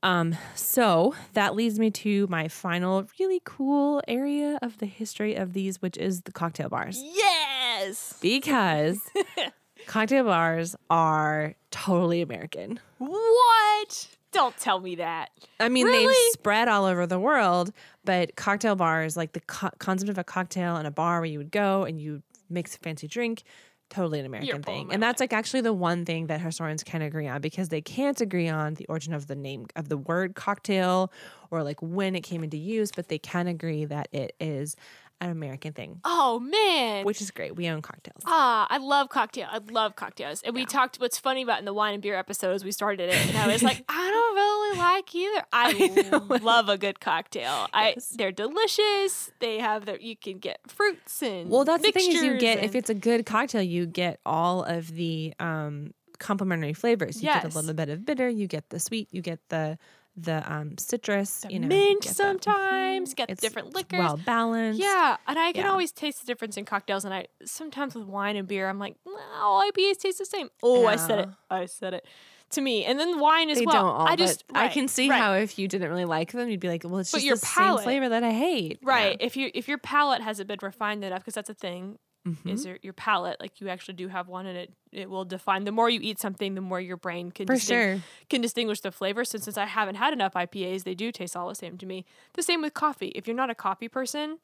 [0.03, 5.53] Um, so that leads me to my final really cool area of the history of
[5.53, 7.01] these, which is the cocktail bars.
[7.03, 8.15] Yes.
[8.21, 8.99] Because
[9.87, 12.79] cocktail bars are totally American.
[12.97, 14.07] What?
[14.31, 15.29] Don't tell me that.
[15.59, 16.05] I mean, Really?
[16.07, 17.71] they've spread all over the world,
[18.03, 21.37] but cocktail bars, like the co- concept of a cocktail and a bar where you
[21.37, 23.43] would go and you mix a fancy drink,
[23.89, 24.93] totally an American blowing thing.
[24.93, 28.19] And that's like actually the one thing that historians can agree on because they can't
[28.19, 31.13] agree on the origin of the name of the word cocktail
[31.49, 34.75] or like when it came into use, but they can agree that it is
[35.21, 37.05] an American thing, Oh man.
[37.05, 37.55] which is great.
[37.55, 38.21] We own cocktails.
[38.25, 39.47] Ah, I love cocktail.
[39.51, 40.41] I love cocktails.
[40.43, 43.09] And we talked what's funny about in the wine and beer episode episodes, we started
[43.09, 45.43] it and I was like, I don't really like either.
[45.53, 47.67] I, love a good cocktail.
[47.73, 49.31] I they're delicious.
[49.39, 52.63] They have their you can get fruits and Well, that's the thing is you get
[52.63, 57.21] if it's a good cocktail, you get all of the um complementary flavors.
[57.21, 59.77] You get a little bit of bitter, you get the sweet, you get the
[60.17, 63.15] the um citrus, The you know, mint get sometimes, Mhm.
[63.17, 63.99] get It's- different liquors.
[63.99, 64.79] well balanced.
[64.81, 65.71] Yeah, and I can Yeah.
[65.71, 68.95] always taste the difference in cocktails, and I sometimes with wine and beer, I'm like,
[69.05, 70.49] no, all IPAs taste the same.
[70.63, 71.29] Oh, I said it.
[71.49, 72.05] I said it.
[72.51, 73.75] To me, and then wine as They well.
[73.75, 76.31] don't all, I just but I can see right, how if you didn't really like
[76.31, 78.31] them, you'd be like, well, it's But just your the palate- same flavor that I
[78.31, 78.79] hate.
[78.83, 79.17] right.
[79.19, 82.51] If you if your palate hasn't been refined enough, because that's a thing, Mhm.
[82.51, 85.63] is your your palate like you actually do have one, and it it will define.
[85.63, 88.01] The more you eat something, the more your brain can For distin- sure.
[88.29, 89.29] can distinguish the flavors.
[89.29, 92.03] So since I haven't had enough IPAs, they do taste all the same to me.
[92.33, 93.09] The same with coffee.
[93.09, 94.39] If you're not a coffee person,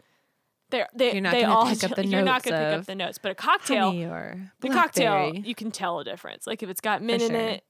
[0.70, 2.86] they're they You're not they gonna all pick up the you're not gonna pick up
[2.86, 3.18] the notes.
[3.18, 3.92] But a cocktail,
[4.62, 6.46] the cocktail, you can tell a difference.
[6.46, 7.64] Like if it's got mint in it,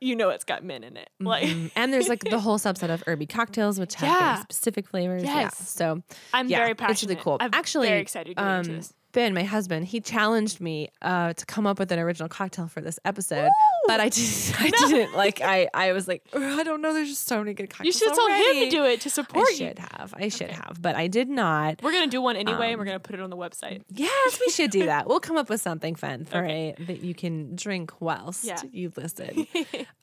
[0.00, 1.10] you know it's got mint in it.
[1.20, 1.70] Like Mhm.
[1.76, 4.40] and there's like the whole subset of herby cocktails, which have Yeah.
[4.42, 5.22] specific flavors.
[5.22, 5.48] Yeah.
[5.50, 6.02] So
[6.32, 6.92] I'm yeah, very passionate.
[6.92, 7.36] It's really cool.
[7.40, 8.92] I'm Actually, very excited to um, this.
[9.14, 12.80] Ben, my husband, he challenged me uh, to come up with an original cocktail for
[12.82, 13.48] this episode,
[13.86, 14.54] but I didn't.
[14.60, 15.40] I didn't like.
[15.40, 16.92] I I was like, "Ugh, I don't know.
[16.92, 17.86] There's just so many good cocktails.
[17.86, 19.56] You should tell him to do it to support I you.
[19.56, 20.12] should have.
[20.16, 20.60] I should Okay.
[20.66, 21.80] have, but I did not.
[21.82, 23.82] We're gonna do one anyway, and Um, we're gonna put it on the website.
[23.88, 25.06] Yes, we should do that.
[25.14, 26.74] We'll come up with something fun for Okay.
[26.76, 28.60] a that you can drink whilst Yeah.
[28.72, 29.46] you listen.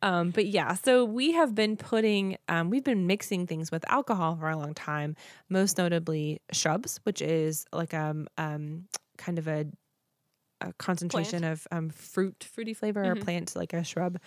[0.01, 4.37] um, but yeah, so we have been putting, um, we've been mixing things with alcohol
[4.39, 5.17] for a long time.
[5.49, 8.85] Most notably, shrubs, which is like um, um
[9.25, 9.65] kind of a,
[10.61, 13.23] a concentration of um, fruit, fruity flavor or Mhm.
[13.23, 14.17] plant, like a shrub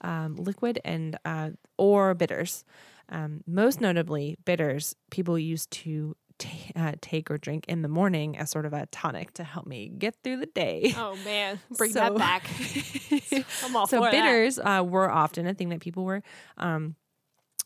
[0.00, 2.64] um, liquid, and uh, or bitters.
[3.10, 8.36] Um, most notably, bitters people used to ta uh, take or drink in the morning
[8.38, 10.92] as sort of a tonic to help me get through the day.
[10.96, 12.42] oh man, bring So- that back.
[13.64, 14.12] I'm all so for that.
[14.12, 16.22] bitters uh, were often a thing that people were
[16.56, 16.96] um,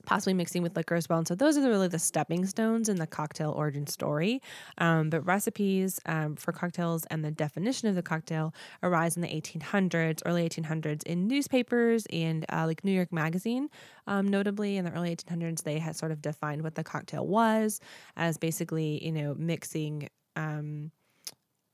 [0.06, 1.18] possibly mixing with liquor as well.
[1.18, 4.40] And so those are really the stepping stones in the cocktail origin story.
[4.78, 9.28] Um, but recipes um, for cocktails and the definition of the cocktail arise in the
[9.28, 13.68] 1800s, early 1800s in newspapers and uh, like New York Magazine.
[14.06, 17.80] Um, notably, in the early 1800s, they had sort of defined what the cocktail was
[18.16, 20.08] as basically, you know, mixing.
[20.37, 20.92] Um,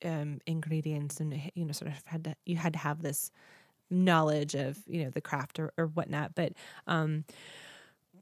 [0.04, 3.30] um, ingredients and you know sort of had to you had to have this
[3.90, 6.52] knowledge of you know the craft or, or whatnot but
[6.87, 7.24] um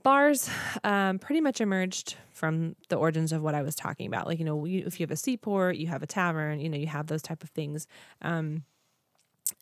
[0.03, 0.49] bars
[0.85, 4.27] um pretty much emerged from the origins of what i was talking about.
[4.27, 6.87] Like you know if you have a seaport you have a tavern you know you
[6.87, 7.87] have those type of things.
[8.21, 8.65] Um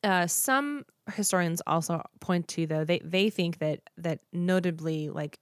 [0.05, 5.39] uh, some historians also point to though they they think that that notably like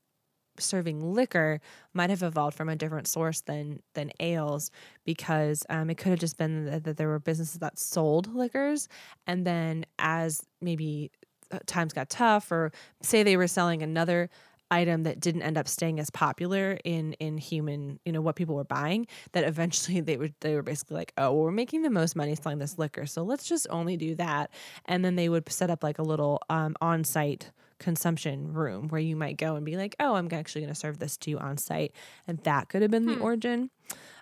[0.58, 1.60] serving liquor
[1.94, 4.70] might have evolved from a different source than than ales
[5.04, 8.88] because um, it could have just been that, that there were businesses that sold liquors
[9.26, 11.10] and then as maybe
[11.50, 14.28] uh, times got tough or say they were selling another
[14.70, 18.54] item that didn't end up staying as popular in in human you know what people
[18.54, 21.90] were buying that eventually they were they were basically like oh well, we're making the
[21.90, 24.50] most money selling this liquor so let's just only do that.
[24.84, 29.14] And then they would set up like a little um, on-site consumption room where you
[29.16, 31.56] might go and be like oh i'm actually going to serve this to you on
[31.56, 31.92] site
[32.26, 33.22] and that could have been the Hmm.
[33.22, 33.70] origin.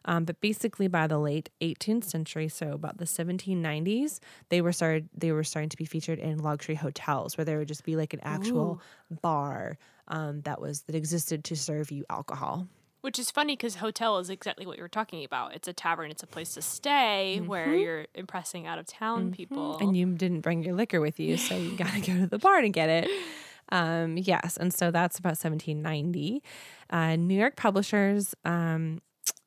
[0.04, 5.08] Um, but basically by the late 18th century so about the 1790s they were started
[5.16, 8.14] they were starting to be featured in luxury hotels where there would just be like
[8.14, 8.80] an actual
[9.22, 12.68] bar um, that was that existed to serve you alcohol
[13.06, 15.54] Which is funny because hotel is exactly what you were talking about.
[15.54, 16.10] It's a tavern.
[16.10, 17.80] It's a place to stay where Mhm.
[17.80, 19.78] you're impressing out of town people.
[19.80, 22.40] and you didn't bring your liquor with you so you got to go to the
[22.40, 23.08] bar to get it
[23.70, 26.42] um, yes and so that's about 1790
[26.90, 29.00] uh, new york publishers um,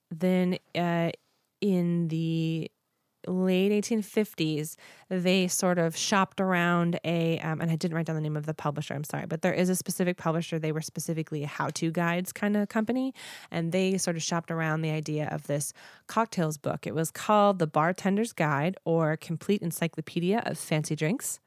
[0.09, 1.11] then uh,
[1.59, 2.71] in the
[3.29, 4.75] late 1850s
[5.09, 8.45] they sort of shopped around a um, and i didn't write down the name of
[8.45, 10.59] the publisher i'm sorry but there is a specific publisher.
[10.59, 13.13] They were specifically a how-to guides kind of company
[13.49, 15.73] and they sort of shopped around the idea of this
[16.07, 16.85] cocktails book.
[16.85, 21.39] It was called the bartender's guide or complete encyclopedia of fancy drinks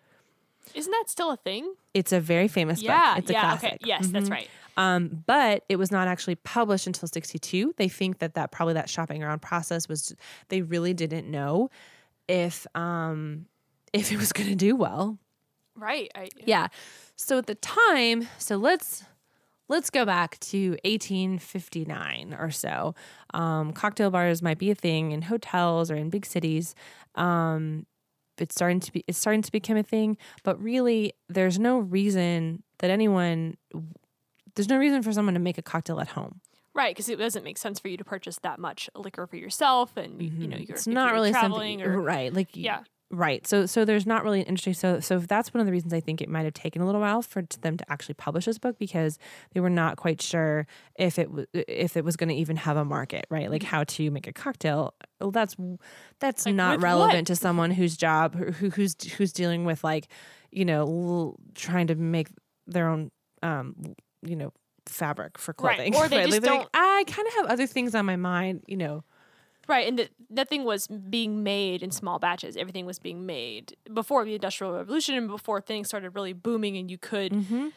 [0.75, 1.75] Isn't that still a thing?
[1.95, 3.15] it's a very famous yeah.
[3.15, 3.41] book it's a yeah.
[3.43, 3.79] classic Okay.
[3.85, 4.33] Yes, that's Mhm.
[4.33, 4.49] right.
[4.79, 8.89] um, but it was not actually published until 62 they think that that probably that
[8.89, 10.15] shopping around process was
[10.49, 11.69] they really didn't know
[12.29, 13.47] if um
[13.93, 15.19] if it was going to do well
[15.77, 16.11] Right.
[16.15, 16.69] I, yeah
[17.17, 19.05] so at the time so let's
[19.69, 22.95] let's go back to 1859 or so
[23.35, 26.75] um, cocktail bars might be a thing in hotels or in big cities
[27.15, 27.87] um,
[28.39, 32.63] it's starting to be it's starting to become a thing but really there's no reason
[32.79, 33.57] that anyone
[34.55, 36.41] there's no reason for someone to make a cocktail at home
[36.75, 39.95] Right, because it doesn't make sense for you to purchase that much liquor for yourself,
[39.99, 40.69] and you know Mhm.
[40.69, 43.47] you're it's not you're really traveling something or right like yeah, Right.
[43.47, 44.73] So so there's not really an industry.
[44.73, 47.03] So so that's one of the reasons I think it might have taken a little
[47.03, 49.19] while for them to actually publish this book because
[49.53, 50.67] they were not quite sure
[50.99, 53.51] if it w- if it was going to even have a market, right?
[53.51, 54.95] Like how to make a cocktail.
[55.21, 55.55] Well, that's
[56.21, 57.27] that's Like, not relevant what?
[57.27, 60.09] to someone whose job who, who's who's dealing with like,
[60.51, 62.29] you know, l- trying to make
[62.67, 63.11] their own
[63.43, 63.75] um
[64.23, 64.53] you know
[64.87, 65.77] fabric for Right.
[65.77, 65.95] clothing.
[65.97, 66.23] Or they Right?
[66.31, 68.79] just Like, they're like, don't- I kind of have other things on my mind, you
[68.79, 69.05] know.
[69.69, 72.57] Right, and the, nothing was being made in small batches.
[72.57, 76.91] Everything was being made before the Industrial Revolution and before things started really booming, and
[76.91, 77.69] you could Mm-hmm.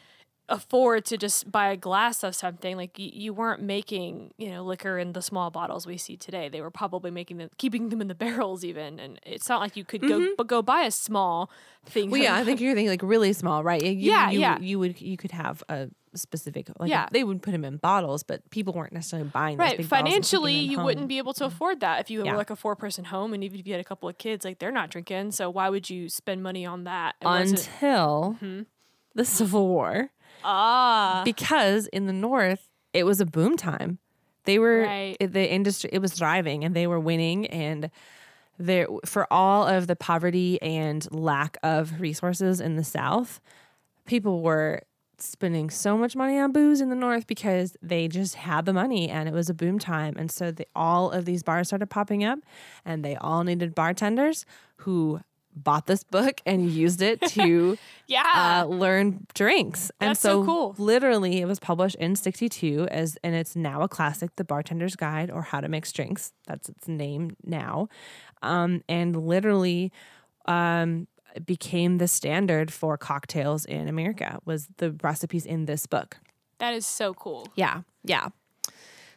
[0.48, 2.76] Afford to just buy a glass of something.
[2.76, 6.48] Like you, you weren't making, you know, liquor in the small bottles we see today.
[6.48, 9.76] They were probably making them, keeping them in the barrels even, and it's not like
[9.76, 10.34] you could go, mm-hmm.
[10.36, 11.50] but go buy a small
[11.84, 12.10] thing.
[12.10, 13.82] Well, yeah, I think you're thinking like really small, right?
[13.82, 14.58] You, Yeah, you, yeah.
[14.58, 17.08] You would you could have a specific like Yeah.
[17.10, 20.14] they would put them in bottles, but people weren't necessarily buying those Right, big bottles
[20.14, 20.86] and taking financially, you home.
[20.86, 22.32] wouldn't be able to afford that if you Yeah.
[22.32, 24.58] were like a four-person home, and even if you had a couple of kids, like
[24.58, 25.32] they're not drinking.
[25.32, 27.16] So why would you spend money on that?
[27.20, 28.62] Until mm-hmm.
[29.14, 30.10] the Civil War
[30.46, 33.98] ah, because in the North it was a boom time.
[34.44, 35.16] They were Right.
[35.20, 37.90] the industry it was thriving and they were winning and
[38.58, 43.40] there for all of the poverty and lack of resources in the South,
[44.06, 44.82] people were
[45.18, 49.08] spending so much money on booze in the North because they just had the money
[49.08, 50.14] and it was a boom time.
[50.16, 52.38] And so they, all of these bars started popping up
[52.84, 54.46] and they all needed bartenders
[54.78, 55.20] who
[55.56, 59.90] bought this book and used it to yeah, uh, learn drinks.
[60.00, 60.74] And That's so so, cool.
[60.78, 65.30] literally, it was published in 62 as, and it's now a classic, The Bartender's Guide
[65.30, 66.32] or How to Mix Drinks.
[66.46, 67.88] That's its name now.
[68.42, 69.92] Um, and literally,
[70.46, 71.08] um,
[71.44, 76.18] became the standard for cocktails in America was the recipes in this book.
[76.58, 77.48] that is so cool.
[77.56, 78.28] Yeah, yeah.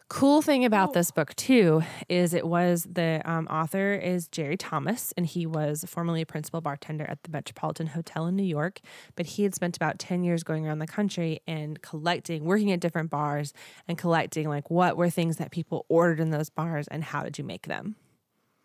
[0.10, 5.13] Cool thing about this book too is it was the um, author is Jerry Thomas,
[5.15, 8.80] and he was formerly a principal bartender at the Metropolitan Hotel in New York.
[9.15, 12.80] But he had spent about ten years going around the country and collecting, working at
[12.80, 13.54] different bars,
[13.88, 17.38] and collecting like what were things that people ordered in those bars and how did
[17.38, 17.95] you make them,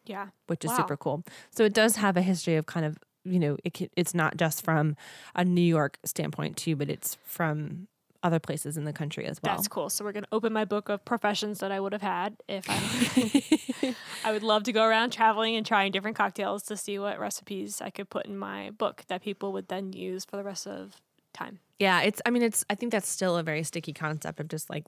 [0.04, 0.76] Yeah, which is Wow.
[0.76, 1.24] super cool.
[1.50, 4.62] So it does have a history of kind of you know it, it's not just
[4.64, 4.96] from
[5.34, 7.88] a New York standpoint too, but it's from
[8.24, 9.54] other places in the country as well.
[9.54, 9.90] that's cool.
[9.90, 13.94] So we're gonna open my book of professions that I would have had if I.
[14.24, 17.80] I would love to go around traveling and trying different cocktails to see what recipes
[17.82, 20.96] I could put in my book that people would then use for the rest of
[21.34, 21.60] time.
[21.78, 22.22] Yeah, it's.
[22.24, 22.64] I mean, it's.
[22.70, 24.84] I think that's still a very sticky concept of just like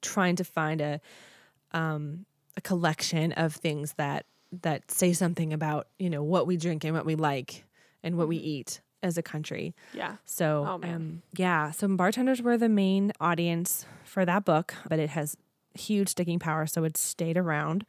[0.00, 1.00] trying to find a
[1.70, 4.26] um a collection of things that
[4.62, 7.64] that say something about you know what we drink and what we like
[8.02, 9.74] and what we eat as a country.
[9.92, 10.16] Yeah.
[10.24, 15.10] So, Oh, um, yeah, so bartenders were the main audience for that book, but it
[15.10, 15.36] has
[15.74, 17.84] huge sticking power, so it stayed around.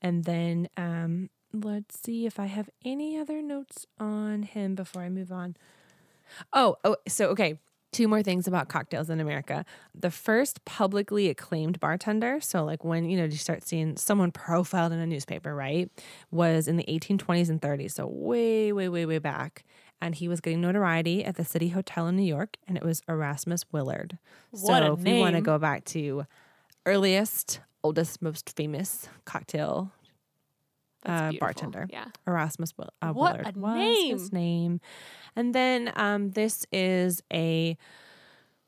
[0.00, 5.08] And then um, let's see if I have any other notes on him before I
[5.08, 5.56] move on.
[6.52, 7.58] Oh, oh, so okay.
[7.92, 9.66] Two more things about cocktails in America.
[9.94, 14.92] The first publicly acclaimed bartender, so like when you know you start seeing someone profiled
[14.92, 15.90] in a newspaper, right,
[16.30, 19.62] was in the 1820s and 30s, so way, way, way, way back.
[20.02, 23.02] And he was getting notoriety at the City Hotel in New York, and it was
[23.08, 24.18] Erasmus Willard.
[24.50, 26.26] What so if you want to go back to
[26.84, 29.92] earliest, oldest, most famous cocktail
[31.06, 31.86] uh, bartender.
[31.90, 32.06] Yeah.
[32.26, 34.18] Erasmus Will- uh, What Willard a was name.
[34.18, 34.80] his name.
[35.36, 37.76] And then um, this is a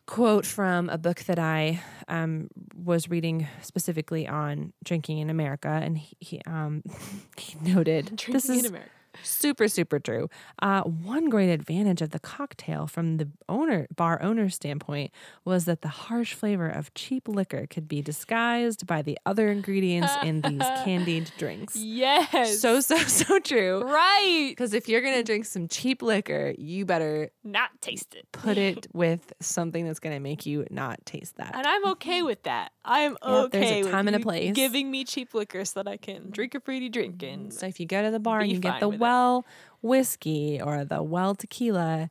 [0.07, 5.97] quote from a book that I um, was reading specifically on drinking in America, and
[5.99, 6.83] he, he, um,
[7.37, 8.91] he noted Drinking this is in America.
[9.23, 10.29] Super super true.
[10.61, 15.11] Uh, one great advantage of the cocktail from the owner bar owner's standpoint
[15.45, 20.13] was that the harsh flavor of cheap liquor could be disguised by the other ingredients
[20.23, 21.77] in these candied drinks.
[21.77, 22.61] Yes.
[22.61, 23.83] So so so true.
[23.85, 24.47] right.
[24.51, 28.27] Because if you're gonna drink some cheap liquor, you better Not taste it.
[28.33, 31.55] put it with something that's gonna make you not taste that.
[31.55, 32.73] And I'm okay with that.
[32.85, 34.55] I'm Yeah, there's a okay with time and a place.
[34.55, 37.81] giving me cheap liquor so that I can drink a fruity drink and So if
[37.81, 38.89] you go to the bar and you get the.
[39.05, 39.47] Well
[39.83, 42.11] whiskey or the well tequila,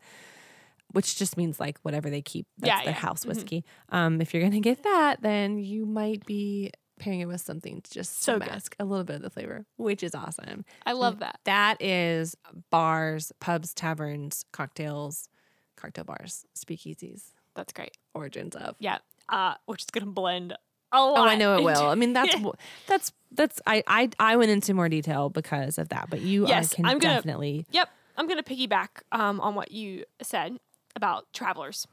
[0.91, 2.99] which just means like whatever they keep, that's Yeah, their yeah.
[2.99, 3.27] house Mhm.
[3.29, 3.65] whiskey.
[3.89, 7.91] Um, if you're gonna get that, then you might be pairing it with something to
[7.91, 8.47] just So good.
[8.49, 10.63] mask a little bit of the flavor, which is awesome.
[10.85, 11.39] I love that.
[11.45, 12.35] That is
[12.69, 15.27] bars, pubs, taverns, cocktails,
[15.75, 17.97] cocktail bars, speakeasies, That's great.
[18.13, 18.75] origins of.
[18.79, 18.99] Yeah.
[19.27, 20.61] Uh, which is gonna blend a lot.
[20.93, 21.87] Oh, I know it will.
[21.89, 22.51] I mean, that's Yeah.
[22.87, 26.73] that's that's I I I went into more detail because of that, but you Yes,
[26.73, 27.89] uh, can I'm gonna- definitely Yep.
[28.15, 30.57] I'm gonna piggyback um, on what you said
[30.95, 31.87] about travelers.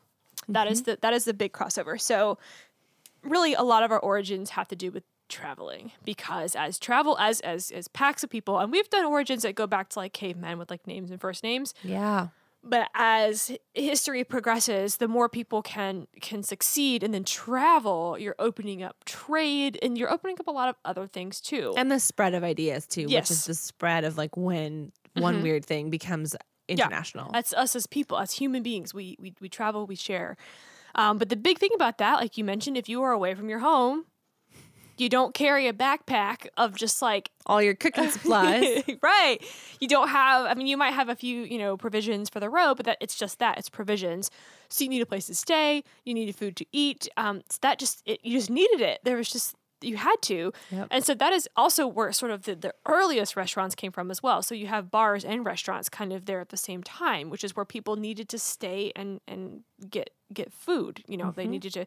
[0.49, 0.73] That Mm-hmm.
[0.73, 2.01] is the that is the big crossover.
[2.01, 2.39] So
[3.23, 7.41] really a lot of our origins have to do with traveling because as travel as
[7.41, 10.59] as as packs of people and we've done origins that go back to like cavemen
[10.59, 12.29] with like names and first names Yeah.
[12.63, 18.83] But as history progresses the more people can can succeed and then travel you're opening
[18.83, 22.35] up trade and you're opening up a lot of other things too And the spread
[22.35, 23.31] of ideas too, which Yes.
[23.31, 25.43] is the spread of like when one Mhm.
[25.43, 26.35] weird thing becomes
[26.69, 27.31] international.
[27.33, 28.93] That's us as people, as human beings.
[28.93, 30.37] We we we travel, we share.
[30.97, 33.49] Um, but the big thing about that, like you mentioned, if you are away from
[33.51, 34.07] your home,
[35.01, 38.83] you don't carry a backpack of just like All your cooking supplies.
[39.03, 39.39] right.
[39.81, 40.47] You don't have.
[40.47, 42.99] I mean, you might have a few, you know, provisions for the road, but that
[43.01, 44.31] it's just that it's provisions.
[44.69, 45.83] So you need a place to stay.
[46.05, 47.09] You need food to eat.
[47.17, 49.01] Um, so that just it, you just needed it.
[49.05, 50.89] There was just you had to, Yep.
[50.91, 54.23] and so that is also where sort of the, the earliest restaurants came from as
[54.23, 54.43] well.
[54.43, 57.57] So you have bars and restaurants kind of there at the same time, which is
[57.57, 61.03] where people needed to stay and and get get food.
[61.09, 61.87] You know, they needed to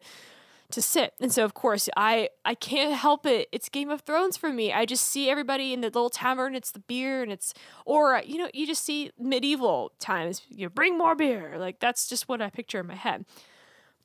[0.70, 1.14] to sit.
[1.20, 3.48] And so of course I I can't help it.
[3.52, 4.72] It's Game of Thrones for me.
[4.72, 7.54] I just see everybody in the little tavern, it's the beer and it's
[7.84, 11.56] or you know, you just see medieval times, you bring more beer.
[11.58, 13.24] Like that's just what I picture in my head.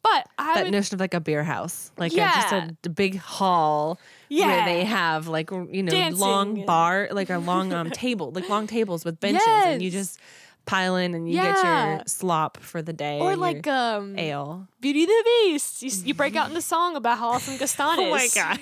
[0.01, 2.53] But I that would, notion of like a beer house, like a, just
[2.85, 3.99] a big hall
[4.29, 4.47] yeah.
[4.47, 8.31] where they have like you know Dancing long and- bar, like a long um table,
[8.31, 10.19] like long tables with benches, and you just
[10.65, 14.67] pile in and you get your slop for the day or like um ale.
[14.81, 15.81] Beauty and the Beast.
[15.81, 18.05] You, you break out in the song about how awesome Gaston is.
[18.05, 18.59] Oh my God.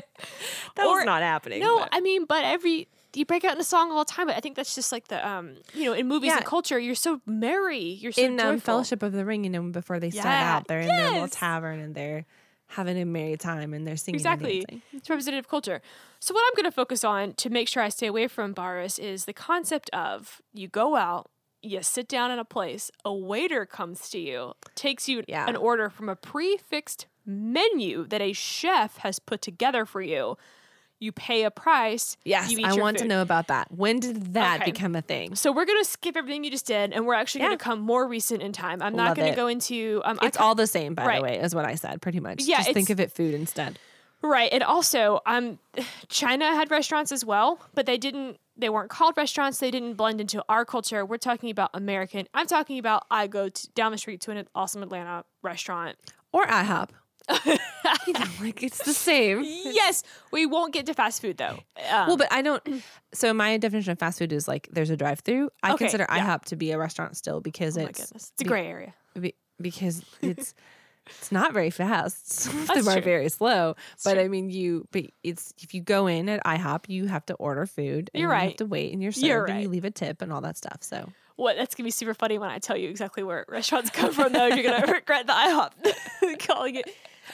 [0.76, 1.60] That Or- was not happening.
[1.60, 4.28] No, but- I mean, but every you break out in a song all the time.
[4.28, 6.36] But I think that's just like the um, you know, in movies Yeah.
[6.38, 7.80] and culture, you're so merry.
[7.80, 8.60] You're so in um.
[8.60, 10.56] Fellowship of the Ring, you know, before they start Yeah.
[10.56, 12.24] out, they're in their little tavern and they're
[12.70, 14.64] having a merry time and they're singing Exactly.
[14.92, 15.80] It's representative culture.
[16.20, 18.98] So what I'm going to focus on to make sure I stay away from bars
[18.98, 21.30] is the concept of you go out,
[21.62, 25.46] you sit down in a place, a waiter comes to you, takes you Yeah.
[25.48, 30.36] an order from a prefixed menu that a chef has put together for you.
[31.00, 32.18] You pay a price.
[32.24, 33.68] Yes, I want to know about that.
[33.72, 34.70] When did that Okay.
[34.70, 35.34] become a thing?
[35.34, 37.46] So we're gonna skip everything you just did, and we're actually Yeah.
[37.48, 38.82] gonna come more recent in time.
[38.82, 39.36] I'm not Love gonna it.
[39.36, 40.02] go into.
[40.04, 41.16] Um, It's ca- all the same, by Right.
[41.16, 42.42] the way, is what I said, pretty much.
[42.42, 43.78] Yeah, Just think of it food instead.
[44.22, 45.58] Right, and also, um,
[46.08, 48.36] China had restaurants as well, but they didn't.
[48.54, 49.56] They weren't called restaurants.
[49.58, 51.06] They didn't blend into our culture.
[51.06, 52.28] We're talking about American.
[52.34, 55.96] I'm talking about I go to, down the street to an awesome Atlanta restaurant.
[56.30, 56.90] Or IHOP.
[58.06, 59.42] you know, like it's the same.
[59.44, 60.02] yes,
[60.32, 61.58] we won't get to fast food though.
[61.90, 62.62] Um, Well, but I don't.
[63.12, 65.50] So my definition of fast food is like there's a drive-through.
[65.62, 66.26] I Okay, consider yeah.
[66.38, 68.94] IHOP to be a restaurant still because oh it's it's a gray area.
[69.18, 70.54] be- because it's
[71.06, 72.30] it's not very fast.
[72.42, 73.74] Some of That's them are very slow.
[74.04, 74.22] but true.
[74.22, 77.66] I mean, you but it's if you go in at IHOP, you have to order
[77.66, 78.10] food.
[78.14, 78.42] And You're right.
[78.44, 80.40] You have to wait, and you're served, You're and you leave a tip and all
[80.42, 80.78] that stuff.
[80.82, 81.56] So What?
[81.56, 84.32] That's gonna be super funny when I tell you exactly where restaurants come from.
[84.32, 86.88] Though you're gonna regret the IHOP calling it.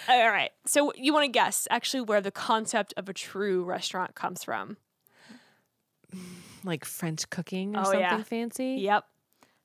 [0.09, 0.51] All right.
[0.67, 4.77] So you want to guess actually where the concept of a true restaurant comes from?
[6.65, 8.23] like French cooking or Oh, something yeah.
[8.23, 8.77] fancy.
[8.81, 9.05] Yep.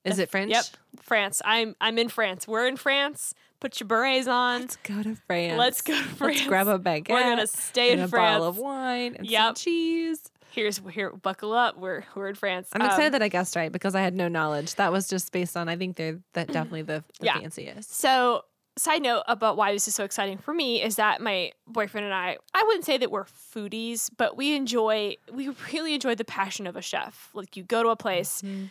[0.04, 0.50] Is it French?
[0.50, 0.64] Yep.
[1.02, 1.40] France.
[1.44, 2.46] I'm I'm in France.
[2.48, 3.34] We're in France.
[3.60, 4.62] Put your berets on.
[4.62, 5.58] Let's go to France.
[5.58, 6.20] Let's go to France.
[6.38, 7.10] Let's grab a baguette.
[7.10, 8.32] We're gonna stay in a France.
[8.32, 10.20] bottle of wine and some cheese.
[10.50, 11.10] Here's here.
[11.10, 11.78] Buckle up.
[11.78, 12.68] We're we're in France.
[12.72, 14.74] I'm Um, excited that I guessed right because I had no knowledge.
[14.74, 17.38] That was just based on I think they're that definitely the, the Yeah.
[17.38, 17.94] fanciest.
[17.94, 18.44] So,
[18.76, 22.14] side note about why this is so exciting for me is that my boyfriend and
[22.14, 26.66] I, I wouldn't say that we're foodies, but we enjoy, we really enjoy the passion
[26.66, 27.30] of a chef.
[27.34, 28.66] Like you go to a place, mm-hmm.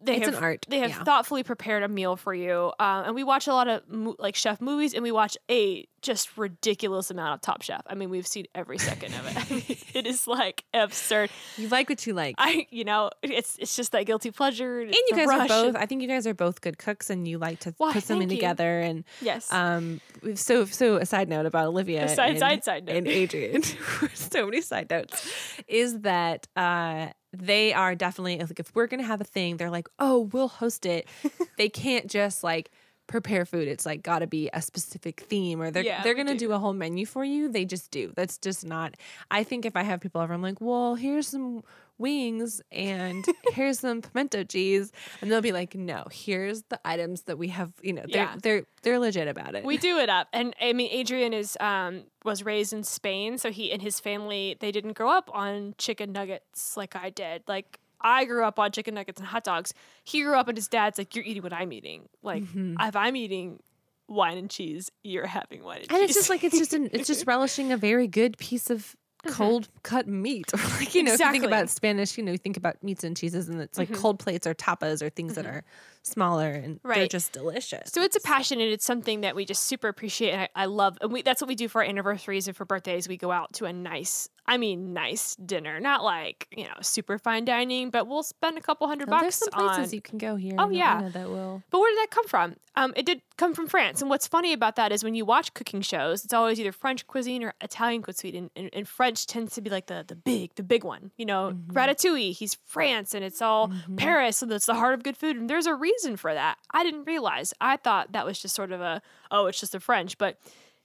[0.00, 1.02] They It's have, an art, They have yeah.
[1.02, 4.36] thoughtfully prepared a meal for you, um, and we watch a lot of mo- like
[4.36, 7.82] chef movies, and we watch a just ridiculous amount of Top Chef.
[7.86, 9.84] I mean, we've seen every second of it.
[9.98, 11.28] It is like absurd.
[11.56, 12.36] You like what you like.
[12.38, 14.80] I, you know, it's it's just that guilty pleasure.
[14.82, 17.38] and you guys are both I think you guys are both good cooks and you
[17.38, 18.36] like to Why, put something you.
[18.36, 19.52] together and yes.
[19.52, 22.94] um we've so so a side note about Olivia A side- and, side- side note.
[22.96, 23.62] and Adrian
[24.14, 25.28] so many side notes
[25.66, 29.88] is that uh they are definitely like if we're gonna have a thing they're like
[29.98, 31.06] oh we'll host it.
[31.58, 32.70] They can't just like
[33.08, 33.66] prepare food.
[33.68, 36.48] It's like gotta be a specific theme or they're Yeah, they're gonna do.
[36.48, 37.48] do a whole menu for you.
[37.48, 38.12] They just do.
[38.14, 38.96] That's just not
[39.30, 41.62] I think if I have people over I'm like well here's some
[41.98, 47.36] wings and here's some pimento cheese and they'll be like no here's the items that
[47.38, 48.36] we have you know they're Yeah.
[48.42, 49.64] they're they're legit about it.
[49.64, 50.28] We do it up.
[50.32, 54.56] And i mean adrian is um was raised in spain so he and his family
[54.60, 57.42] they didn't grow up on chicken nuggets like i did.
[57.48, 59.74] Like i grew up on chicken nuggets and hot dogs.
[60.04, 62.08] He grew up and his dad's like you're eating what i'm eating.
[62.22, 63.60] Like if i'm eating
[64.06, 66.72] wine and cheese you're having wine and, and cheese And it's just like it's just
[66.72, 68.96] an, it's just relishing a very good piece of
[69.26, 70.52] cold cut meat.
[70.54, 73.04] Or like, you know, if you think about Spanish, you know, you think about meats
[73.04, 74.00] and cheeses and it's like mm-hmm.
[74.00, 75.56] cold plates or tapas or things that mm-hmm.
[75.56, 75.64] are
[76.02, 77.90] smaller and they're just delicious.
[77.92, 80.64] So it's a passion and it's something that we just super appreciate and I, I
[80.66, 80.98] love.
[81.00, 83.08] And we, that's what we do for our anniversaries and for birthdays.
[83.08, 85.78] We go out to a nice, I mean, nice dinner.
[85.78, 89.38] Not like, you know, super fine dining, but we'll spend a couple hundred Well, bucks
[89.38, 89.94] there's some places on.
[89.94, 90.54] you can go here.
[90.56, 91.10] Oh, yeah.
[91.12, 91.62] That will.
[91.70, 92.56] But where did that come from?
[92.74, 94.00] Um, it did come from France.
[94.00, 97.06] And what's funny about that is when you watch cooking shows, it's always either French
[97.06, 98.34] cuisine or Italian cuisine.
[98.36, 101.10] And, and, and French tends to be like the, the big, the big one.
[101.18, 104.38] You know, Ratatouille, he's France and it's all Paris.
[104.38, 105.36] So that's the heart of good food.
[105.36, 106.56] And there's a reason for that.
[106.72, 107.52] I didn't realize.
[107.60, 110.16] I thought that was just sort of a, oh, it's just the French.
[110.16, 110.38] But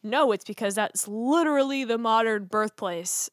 [0.03, 3.29] no, it's because that's literally the modern birthplace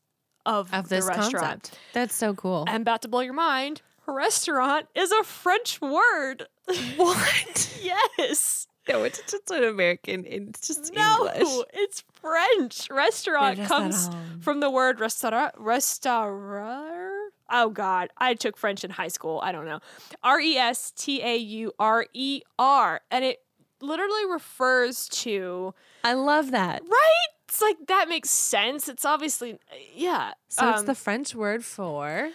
[0.47, 1.32] of, Of the this restaurant.
[1.62, 1.78] concept.
[1.93, 2.64] That's so cool.
[2.68, 3.82] I'm about to blow your mind.
[4.07, 6.47] Restaurant is a French word.
[6.97, 7.78] what?
[7.82, 8.66] yes.
[8.88, 10.24] no, it's just an American.
[10.26, 11.64] It's just No, English.
[11.74, 12.88] it's French.
[12.91, 13.74] Restaurant Where does that
[14.09, 14.11] comes
[14.41, 15.55] from the word restaurant.
[15.57, 17.11] Restaurar.
[17.53, 19.41] Oh God, I took French in high school.
[19.43, 19.80] I don't know.
[20.22, 23.41] R e s t a u r e r, and it
[23.80, 25.74] literally refers to
[26.05, 26.82] I love that.
[26.82, 27.28] right.
[27.51, 28.88] It's like that makes sense.
[28.88, 29.59] It's obviously
[29.94, 30.32] yeah.
[30.48, 32.30] So it's Um, the French word for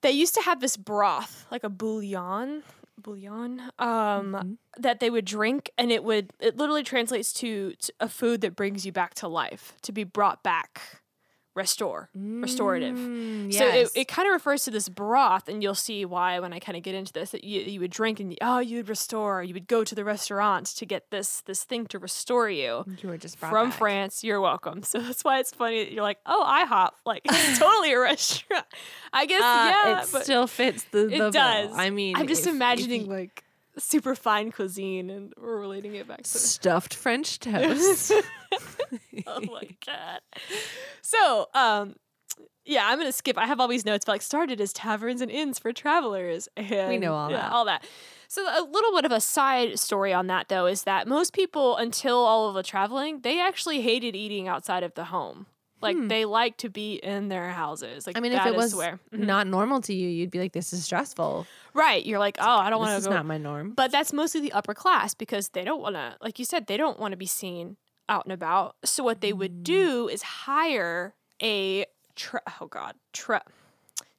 [0.00, 2.62] they used to have this broth, like a bouillon,
[2.98, 4.52] bouillon, um, Mm-hmm.
[4.78, 8.54] that they would drink, and it would it literally translates to, to a food that
[8.56, 11.01] brings you back to life, to be brought back,
[11.54, 12.96] restore, restorative.
[12.96, 16.52] Mm, So it, it kind of refers to this broth, and you'll see why when
[16.52, 18.88] I kind of get into this that you, you would drink and oh you would
[18.88, 22.84] restore, you would go to the restaurant to get this this thing to restore you
[23.02, 23.78] you were just from back.
[23.78, 24.24] France.
[24.24, 24.82] You're welcome.
[24.92, 28.66] So that's why it's funny that you're like, oh, IHOP, like it's totally a restaurant.
[29.12, 30.98] I guess Uh, yeah, it still fits the.
[31.06, 31.30] the it bill.
[31.30, 31.70] does.
[31.74, 33.44] I mean, I'm just if- if imagining you- like
[33.78, 36.24] super fine cuisine, and we're relating it back to.
[36.38, 38.12] stuffed French toast.
[39.26, 40.20] oh my god.
[41.00, 41.96] So, um,
[42.64, 43.38] yeah, I'm gonna skip.
[43.38, 47.00] I have all these notes, but like started as taverns and inns for travelers, and
[47.00, 47.52] know all yeah, that.
[47.52, 47.84] all that.
[48.28, 51.76] So a little bit of a side story on that though is that most people,
[51.76, 55.46] until all of the traveling, they actually hated eating outside of the home.
[55.82, 58.06] Like they like to be in their houses.
[58.06, 58.18] Like Hmm.
[58.18, 60.72] I mean, if it is was where not normal to you, you'd be like, "This
[60.72, 61.46] is stressful.
[61.74, 63.90] right, you're like, oh, I don't This want is to go not my norm." but
[63.90, 66.98] that's mostly the upper class because they don't want to, like you said, they don't
[67.00, 67.76] want to be seen
[68.08, 68.76] out and about.
[68.84, 69.38] So what they Mm.
[69.38, 73.44] would do is hire a tra- oh god, tra-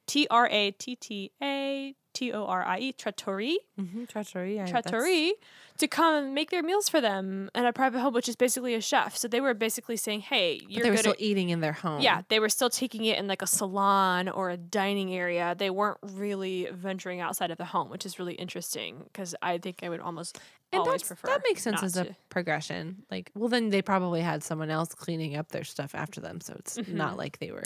[0.06, 4.04] T R A T T A T O R I E trattoria Mm-hmm.
[4.06, 4.62] Trattoria.
[4.62, 5.32] I- that's- trattoria
[5.76, 8.74] to come and make their meals for them in a private home, which is basically
[8.74, 9.16] a chef.
[9.16, 12.00] So they were basically saying, "Hey, you're they were still at eating in their home.
[12.00, 15.56] yeah, they were still taking it in like a salon or a dining area.
[15.58, 19.80] They weren't really venturing outside of the home, which is really interesting because I think
[19.82, 20.38] I would almost
[20.72, 22.16] and always prefer that makes sense as a to.
[22.28, 23.02] progression.
[23.10, 26.54] Like, well, then they probably had someone else cleaning up their stuff after them, so
[26.56, 26.96] it's Mm-hmm.
[26.96, 27.64] not like they were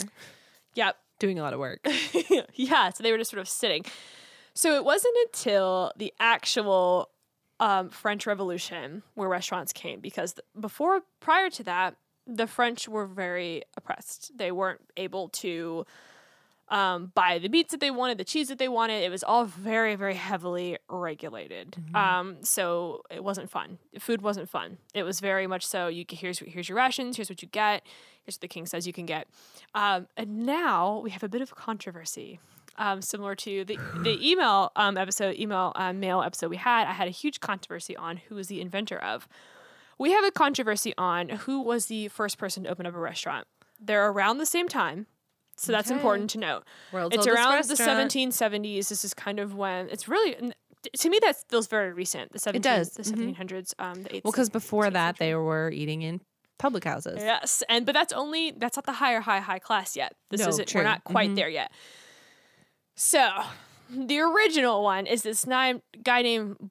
[0.73, 0.95] Yep.
[1.19, 1.79] doing a lot of work.
[2.55, 3.85] yeah, so they were just sort of sitting.
[4.59, 7.11] So it wasn't until the actual
[7.61, 11.95] um, French Revolution where restaurants came because before, prior to that,
[12.27, 14.37] the French were very oppressed.
[14.37, 15.85] They weren't able to
[16.67, 19.01] um, buy the meats that they wanted, the cheese that they wanted.
[19.01, 21.77] It was all very, very heavily regulated.
[21.95, 23.77] Um, so it wasn't fun.
[23.97, 24.77] Food wasn't fun.
[24.93, 25.87] It was very much so.
[25.87, 27.15] You here's here's your rations.
[27.15, 27.87] Here's what you get.
[28.25, 29.25] Here's what the king says you can get.
[29.73, 32.41] Um, and now we have a bit of controversy.
[32.79, 36.93] Um, similar to the the email um, episode, email um, mail episode we had, I
[36.93, 39.27] had a huge controversy on who was the inventor of.
[39.97, 43.47] We have a controversy on who was the first person to open up a restaurant.
[43.81, 45.07] They're around the same time,
[45.57, 45.97] so that's Okay.
[45.99, 46.63] important to note.
[46.93, 48.87] World's it's around the 1770s.
[48.87, 50.35] This is kind of when it's really
[50.97, 52.31] to me that feels very recent.
[52.31, 53.35] The 17, it does, the mhm.
[53.35, 54.23] 1700s, um, the 8th.
[54.23, 56.21] Well, because before 18th that, they were eating in
[56.57, 57.17] public houses.
[57.21, 60.15] Yes, and but that's only that's not the higher high high class yet.
[60.29, 60.67] This No, isn't.
[60.69, 60.79] true.
[60.79, 61.35] We're not quite Mhm.
[61.35, 61.71] there yet.
[63.01, 63.29] So,
[63.89, 66.69] the original one is this ni- guy named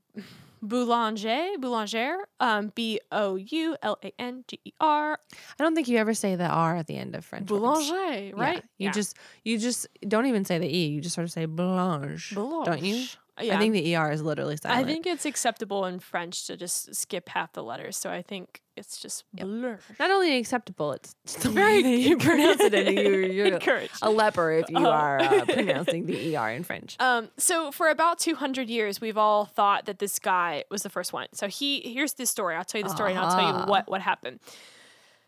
[0.61, 5.19] Boulanger, Boulanger, um, B O U L A N G E R,
[5.59, 7.51] I don't think you ever say the R at the end of French.
[7.51, 7.63] words.
[7.89, 8.63] Boulanger, Yeah, right?
[8.77, 10.89] You just you just don't even say the E.
[10.89, 12.35] You just sort of say blanche.
[12.35, 13.07] Don't you?
[13.41, 13.57] Yeah.
[13.57, 14.81] I think the ER is literally silent.
[14.81, 18.61] I think it's acceptable in French to just skip half the letters, so I think
[18.77, 19.79] it's just blur.
[19.99, 23.59] not only acceptable, it's the Very way that you pronounce it, and you, you're
[24.03, 24.91] a leper if you Oh.
[24.91, 26.97] are uh, pronouncing the ER in French.
[27.01, 31.13] Um, so for about 200 years, we've all thought that this guy was the first
[31.13, 31.27] one.
[31.33, 32.55] So he here's the story.
[32.57, 33.61] I'll tell you the story, and I'll tell Uh-huh.
[33.67, 34.41] you what what happened.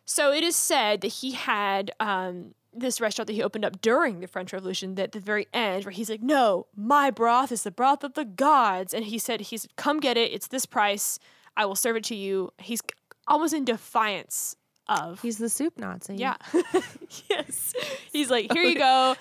[0.05, 4.21] So it is said that he had um, this restaurant that he opened up during
[4.21, 4.95] the French Revolution.
[4.95, 8.15] That at the very end, where he's like, "No, my broth is the broth of
[8.15, 10.33] the gods," and he said, "He's come get it.
[10.33, 11.19] It's this price.
[11.57, 12.81] I will serve it to you." He's
[13.27, 14.57] almost in defiance
[14.89, 16.17] of He's the soup Nazi.
[16.17, 16.37] yeah.
[17.31, 17.73] yes.
[18.13, 19.15] He's like, here you go.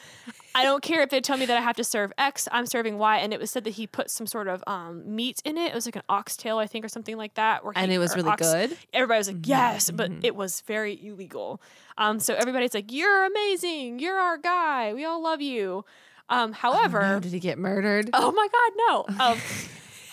[0.56, 2.97] I don't care if they tell me that I have to serve X, I'm serving
[2.97, 3.18] Y.
[3.18, 5.68] And it was said that he put some sort of um, meat in it.
[5.72, 7.62] It was like an oxtail, I think, or something like that.
[7.76, 8.78] And it was really ox- good.
[8.93, 10.24] Everybody was like, yes, but Mhm.
[10.24, 11.62] it was very illegal.
[11.97, 14.00] Um, so everybody's like, you're amazing.
[14.00, 14.93] You're our guy.
[14.93, 15.86] We all love you.
[16.30, 18.10] Um, Oh, however, no, did he get murdered?
[18.14, 18.72] oh my God,
[19.18, 19.26] no.
[19.26, 19.38] Um,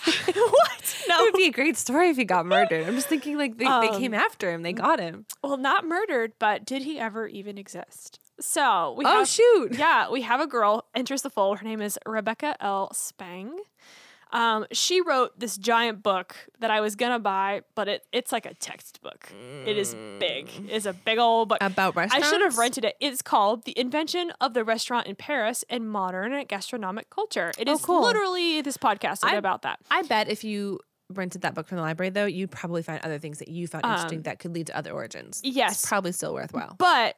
[0.35, 0.95] what?
[1.09, 2.87] It would be a great story if he got murdered.
[2.87, 4.61] I'm just thinking like they, they Um, came after him.
[4.61, 5.25] They got him.
[5.43, 8.19] Well, not murdered, but did he ever even exist?
[8.39, 9.73] So we Oh have shoot.
[9.77, 11.59] yeah, we have a girl enters the fold.
[11.59, 12.91] Her name is Rebecca L.
[12.93, 13.57] Spang.
[14.33, 18.45] Um, she wrote this giant book that I was gonna buy, but it, it's like
[18.45, 19.31] a textbook.
[19.65, 20.49] It is big.
[20.69, 21.59] It's a big old book.
[21.61, 22.95] About I should have rented it.
[22.99, 27.53] It's called The Invention of the Restaurant in Paris and Modern Gastronomic Culture.
[27.57, 28.01] It Oh, is cool.
[28.01, 29.79] literally this podcast I- about that.
[29.89, 33.19] I bet if you rented that book from the library, though, you'd probably find other
[33.19, 35.39] things that you found interesting Um, that could lead to other origins.
[35.45, 35.71] yes.
[35.83, 36.75] It's probably still worthwhile.
[36.77, 37.15] But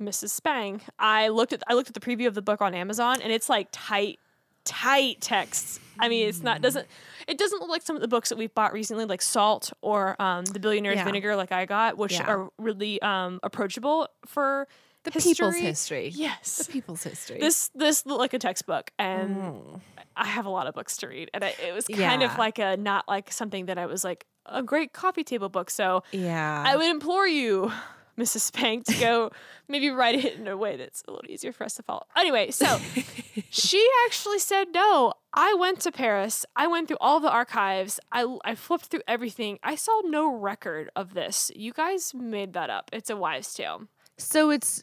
[0.00, 0.30] Mrs.
[0.30, 3.32] Spang, I looked at I looked at the preview of the book on Amazon and
[3.32, 4.18] it's like tight,
[4.64, 5.80] tight texts.
[5.98, 6.86] I mean, it's not doesn't
[7.26, 10.20] it doesn't look like some of the books that we've bought recently, like Salt or
[10.20, 11.04] um, The Billionaire's Yeah.
[11.04, 12.26] Vinegar, like I got, which Yeah.
[12.26, 14.68] are really um, approachable for
[15.04, 15.60] The people's history.
[15.60, 16.08] history.
[16.14, 16.58] Yes.
[16.66, 17.38] The people's history.
[17.40, 19.80] This this looked like a textbook, and Mm.
[20.16, 22.30] I have a lot of books to read, and I, it was kind Yeah.
[22.32, 25.70] of like a not like something that I was like a great coffee table book.
[25.70, 26.62] So Yeah.
[26.66, 27.72] I would implore you,
[28.18, 28.40] Mrs.
[28.40, 29.30] Spank, to go
[29.68, 32.06] maybe write it in a way that's a little easier for us to follow.
[32.16, 32.78] Anyway, so
[33.50, 35.12] she actually said no.
[35.34, 36.46] I went to Paris.
[36.54, 38.00] I went through all the archives.
[38.10, 39.58] I, I flipped through everything.
[39.62, 41.50] I saw no record of this.
[41.54, 42.90] You guys made that up.
[42.92, 43.82] It's a wives' tale.
[44.18, 44.82] so it's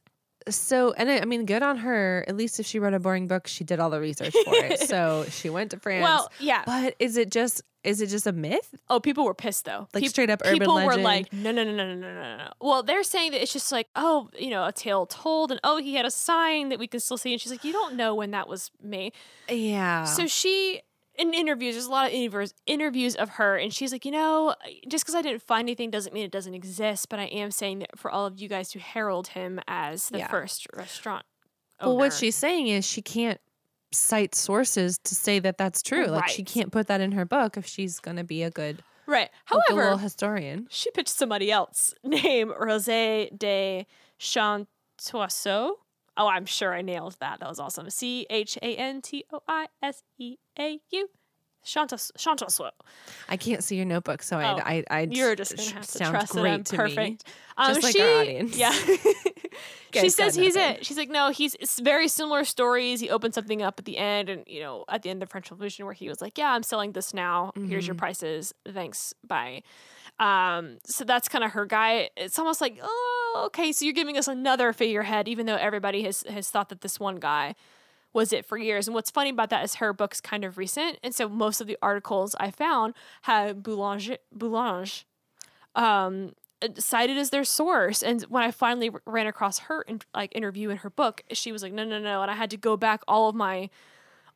[0.50, 2.26] so, and I, I mean, good on her.
[2.28, 4.80] At least if she wrote a boring book, she did all the research for it.
[4.94, 6.04] So she went to France.
[6.04, 6.64] Well, yeah.
[6.66, 8.76] but is it just is it just a myth?
[8.90, 9.88] Oh, people were pissed though.
[9.94, 10.98] Like Pe- straight up urban people legend.
[10.98, 12.54] were like, no, no, no, no, no, no, no.
[12.62, 15.78] Well, they're saying that it's just like, oh, you know, a tale told, and oh,
[15.78, 18.16] he had a sign that we can still see, and she's like, you don't know
[18.16, 19.14] when that was made.
[19.50, 20.06] Yeah.
[20.06, 20.82] So she
[21.16, 24.56] in interviews, there's a lot of interviews, interviews of her, and she's like, you know,
[24.88, 27.10] just because I didn't find anything doesn't mean it doesn't exist.
[27.10, 30.20] But I am saying that for all of you guys to herald him as the
[30.20, 30.28] yeah.
[30.28, 31.26] first restaurant.
[31.80, 31.90] Owner.
[31.90, 33.40] Well, what she's saying is she can't
[33.94, 36.08] cite sources to say that that's true.
[36.08, 38.84] Like she can't put that in her book if she's going to be a good,
[39.06, 39.30] right.
[39.46, 40.68] However, historian.
[40.70, 43.86] she pitched somebody else named Roze de
[44.20, 45.72] Chantoiseau.
[46.16, 47.40] Oh, I'm sure I nailed that.
[47.40, 47.90] That was awesome.
[47.90, 51.10] C H A N T O I S E A U.
[51.66, 52.72] Chantos- Chantoiseau.
[53.30, 56.34] I can't see your notebook, so Oh, I, I, You're just gonna have to trust
[56.34, 56.78] that great me.
[56.78, 57.24] perfect.
[57.58, 58.58] Um, Just like she, our audience.
[58.58, 58.72] Yeah.
[59.94, 60.76] she says he's nothing.
[60.78, 60.86] it.
[60.86, 63.00] She's like, no, he's it's very similar stories.
[63.00, 65.52] He opened something up at the end, and you know, at the end of French
[65.52, 67.52] Revolution, where he was like, "Yeah, I'm selling this now.
[67.56, 68.00] Here's your Mhm.
[68.00, 68.54] prices.
[68.68, 69.14] Thanks.
[69.24, 69.62] Bye."
[70.20, 72.10] Um, so that's kind of her guy.
[72.18, 76.24] It's almost like, oh, okay, so you're giving us another figurehead, even though everybody has
[76.30, 77.56] has thought that this one guy
[78.14, 78.88] was it for years.
[78.88, 81.68] And what's funny about that is her book's kind of recent, and so most of
[81.68, 82.94] the articles I found
[83.24, 85.06] had Boulange Boulange
[85.76, 86.34] um,
[86.78, 88.04] cited as their source.
[88.04, 91.64] And when I finally ran across her in, like interview in her book, she was
[91.64, 93.70] like, no, no, no, and I had to go back all of my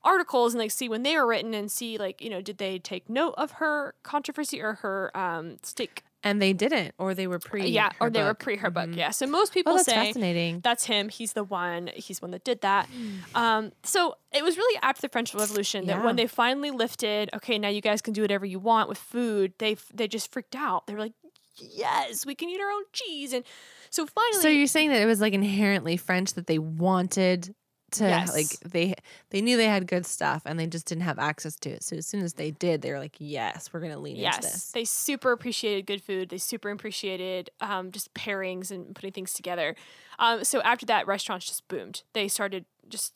[0.04, 2.80] articles and like see when they were written and see like you know did they
[2.80, 7.40] take note of her controversy or her um stake And they didn't, or they were
[7.40, 7.68] pre.
[7.68, 8.98] yeah or they were pre her book Mhm.
[8.98, 10.60] yeah so most people Oh, that's say fascinating.
[10.62, 11.10] that's him.
[11.10, 11.90] He's the one.
[11.96, 12.90] He's the one that did that.
[13.36, 17.58] Um, so it was really after the French Revolution that when they finally lifted, okay,
[17.60, 19.54] now you guys can do whatever you want with food.
[19.60, 20.88] They they just freaked out.
[20.88, 21.14] They were like,
[21.58, 23.32] yes, we can eat our own cheese.
[23.34, 23.44] And
[23.90, 27.54] so finally, So you're saying that it was like inherently French that they wanted
[27.92, 28.34] to Yes.
[28.34, 28.94] like they
[29.30, 31.84] they knew they had good stuff and they just didn't have access to it.
[31.84, 34.40] So as soon as they did, they were like, "Yes, we're gonna lean into yes,
[34.42, 36.30] this." they super appreciated good food.
[36.30, 39.76] They super appreciated um, just pairings and putting things together.
[40.20, 42.04] Um, so after that, restaurants just boomed.
[42.14, 43.14] They started just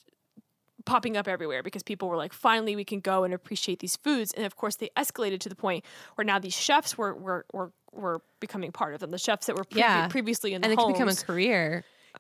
[0.86, 4.32] popping up everywhere because people were like, finally, we can go and appreciate these foods.
[4.32, 7.72] And of course, they escalated to the point where now these chefs were were were,
[7.92, 9.12] were becoming part of them.
[9.12, 10.08] The chefs that were previ- Yeah.
[10.08, 11.24] previously in the and it can become a homes.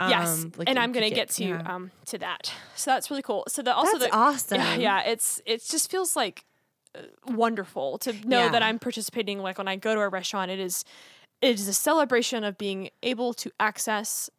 [0.07, 0.19] Career.
[0.19, 1.75] Yes, um, like and I'm gonna get, to yeah.
[1.75, 2.53] um to that.
[2.75, 3.43] So that's really cool.
[3.47, 4.57] So the also That's the awesome.
[4.57, 6.45] yeah, yeah, it's it just feels like
[6.95, 9.39] uh, wonderful to know that I'm participating.
[9.39, 10.83] Like when I go to a restaurant, it is
[11.41, 14.29] it is a celebration of being able to access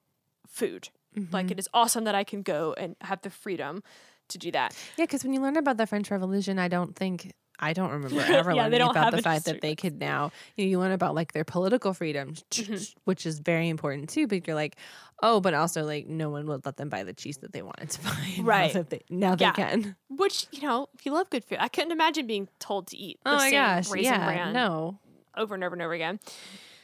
[0.47, 0.89] food.
[1.31, 1.51] Like Mhm.
[1.53, 3.83] it is awesome that I can go and have the freedom
[4.29, 4.75] to do that.
[4.97, 7.33] Yeah, because when you learn about the French Revolution, I don't think
[7.63, 10.71] I don't remember ever Yeah, learning about the fact that they could now you, know,
[10.71, 12.95] you learn about like their political freedom, Mhm.
[13.05, 14.27] which is very important too.
[14.27, 14.77] But you're like,
[15.23, 17.91] oh, but also like no one would let them buy the cheese that they wanted
[17.91, 18.35] to buy.
[18.39, 18.73] Now Right.
[18.75, 19.53] that they, now Yeah.
[19.53, 19.97] they can.
[20.11, 23.19] Which you know, if you love good food, I couldn't imagine being told to eat
[23.25, 24.99] the Oh my same gosh, raisin yeah, bran no.
[25.37, 26.19] over and over and over again.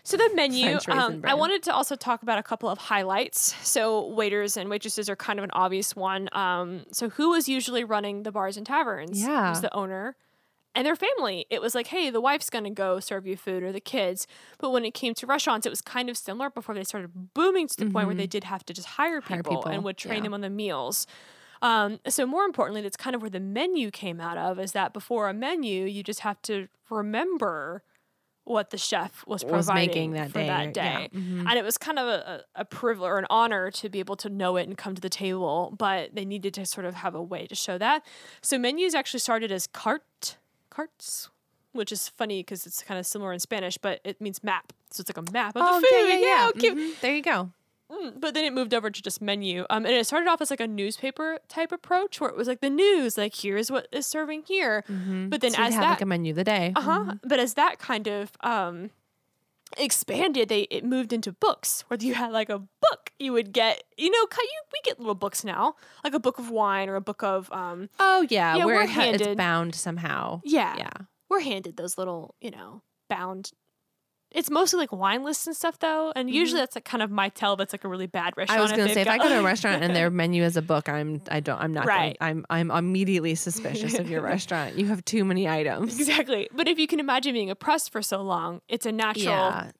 [0.05, 3.55] So the menu, um, I wanted to also talk about a couple of highlights.
[3.69, 6.31] So waiters and waitresses are kind of an obvious one.
[6.33, 9.21] Um, so who was usually running the bars and taverns?
[9.23, 9.51] It Yeah.
[9.51, 10.17] was the owner
[10.79, 11.45] and their family.
[11.51, 14.29] It was like, hey, the wife's gonna go serve you food or the kids.
[14.59, 17.67] But when it came to restaurants, it was kind of similar before they started booming
[17.67, 19.51] to the point where they did have to just hire people, Mm-hmm.
[19.51, 20.23] Hire people, and would train yeah.
[20.23, 21.09] them on the meals.
[21.63, 24.61] Um, so more importantly, that's kind of where the menu came out of.
[24.61, 27.83] Is that before a menu, you just have to remember
[28.45, 30.99] what the chef was Was providing making that for day, that yeah.
[31.01, 31.11] day.
[31.13, 31.45] Mhm.
[31.49, 34.31] And it was kind of a, a, privilege or an honor to be able to
[34.31, 37.23] know it and come to the table, but they needed to sort of have a
[37.23, 38.07] way to show that.
[38.41, 40.39] So menus actually started as cart
[40.79, 41.29] carts,
[41.73, 44.73] which is funny because it's kind of similar in Spanish, but it means map.
[44.91, 46.09] So it's like a map of Oh, the food.
[46.09, 46.73] yeah, yeah, yeah.
[46.73, 47.01] Mhm.
[47.01, 47.51] There you go.
[47.91, 49.65] Mm, But then it moved over to just menu.
[49.71, 52.61] Um, and it started off as like a newspaper type approach where it was like
[52.61, 54.85] the news, like here's what is serving here.
[54.87, 56.73] But then So as have that like a menu of the day.
[56.77, 57.15] uh huh.
[57.25, 58.91] But as that kind of um
[59.77, 61.85] expanded, they it moved into books.
[61.89, 65.15] Whether you had like a book, you would get you know, you we get little
[65.15, 67.89] books now, like a book of wine or a book of um.
[67.99, 70.41] Oh yeah, Yeah, where we're it ha- it's handed- bound somehow.
[70.45, 70.91] Yeah, Yeah.
[71.29, 73.53] we're handed those little you know bound.
[74.31, 77.31] It's mostly like wine lists and stuff though, and usually that's like kind of my
[77.31, 77.57] tell.
[77.57, 78.51] That's like a really bad restaurant.
[78.51, 78.59] Mm-hmm.
[78.59, 80.57] I was gonna they've say if I go to a restaurant and their menu is
[80.57, 82.19] a book, I'm I don't I'm not Right.
[82.21, 84.79] going, I'm I'm immediately suspicious of your restaurant.
[84.79, 85.99] You have too many items.
[85.99, 89.25] exactly, but if you can imagine being oppressed for so long, it's a natural.
[89.35, 89.71] Yeah.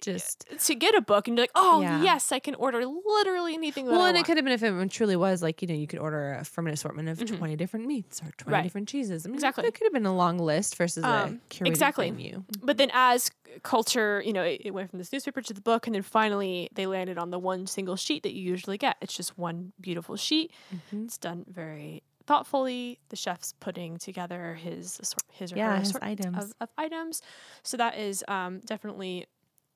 [0.00, 2.02] Just To get a book and be like, oh Yeah.
[2.02, 3.86] yes, I can order literally anything.
[3.86, 5.98] Well, and it could have been if it truly was like you know you could
[5.98, 7.36] order a, from an assortment of Mhm.
[7.38, 8.62] twenty different meats or twenty Right.
[8.62, 9.24] different cheeses.
[9.24, 9.64] I mean, Exactly.
[9.66, 12.10] it could have been a long list versus Um, a curated exactly.
[12.10, 12.44] menu.
[12.62, 13.30] But then as
[13.62, 16.68] culture, you know, it, it went from this newspaper to the book, and then finally
[16.74, 18.96] they landed on the one single sheet that you usually get.
[19.00, 20.50] It's just one beautiful sheet.
[20.74, 21.04] Mhm.
[21.04, 22.98] It's done very thoughtfully.
[23.10, 24.98] The chef's putting together his
[25.32, 26.36] his or Yeah, her his items.
[26.36, 27.20] Of, of items.
[27.62, 29.26] So that is um, definitely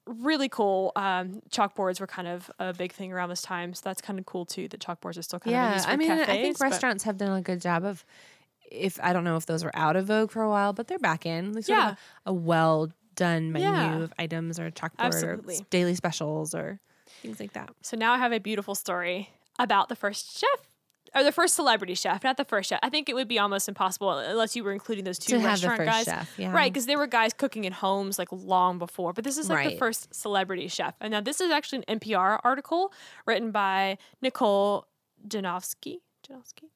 [0.09, 0.93] really cool.
[0.97, 4.27] Um, chalkboards were kind of a big thing around this time, so that's kind of
[4.27, 4.69] cool too.
[4.69, 7.17] That chalkboards are still kind of Yeah, used for I mean, I think restaurants have
[7.19, 8.05] done a good job of.
[8.71, 10.99] If I don't know if those were out of vogue for a while, but they're
[10.99, 11.55] back in.
[11.55, 11.95] Like sort of Yeah.
[12.27, 14.03] a, a well done menu Yeah.
[14.03, 15.57] of items or a chalkboard Absolutely.
[15.57, 16.79] or daily specials or
[17.23, 17.71] things like that.
[17.81, 20.68] So now I have a beautiful story about the first chef.
[21.19, 22.79] Or the first celebrity chef, not the first chef.
[22.81, 25.45] I think it would be almost impossible uh, unless you were including those two to
[25.45, 26.05] restaurant first guys.
[26.05, 29.37] chef, yeah, Right, because there were guys cooking in homes like long before, but this
[29.37, 30.95] is like the first celebrity chef.
[31.01, 32.93] And now this is actually an NPR article
[33.27, 34.87] written by Nicole
[35.27, 35.99] Jankowski.
[36.29, 36.69] Jankowski.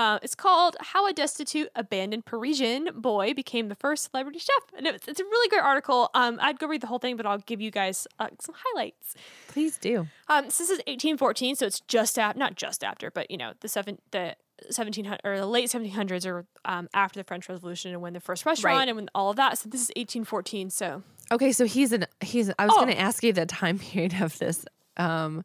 [0.00, 4.86] Uh, it's called "How a Destitute, Abandoned Parisian Boy Became the First Celebrity Chef," and
[4.86, 6.08] it's, it's a really great article.
[6.14, 9.14] Um, I'd go read the whole thing, but I'll give you guys uh, some highlights.
[9.48, 10.06] Please do.
[10.28, 13.52] Um, so this is 1814, so it's just after, not just after, but you know,
[13.60, 14.36] the seven, the
[14.74, 18.46] 1700 or the late 1700s, or um, after the French Revolution, and when the first
[18.46, 18.88] restaurant Right.
[18.88, 19.58] and when all of that.
[19.58, 20.70] So this is 1814.
[20.70, 22.50] So Okay, so he's an he's.
[22.58, 22.80] I was Oh.
[22.84, 24.64] going to ask you the time period of this
[24.96, 25.44] um,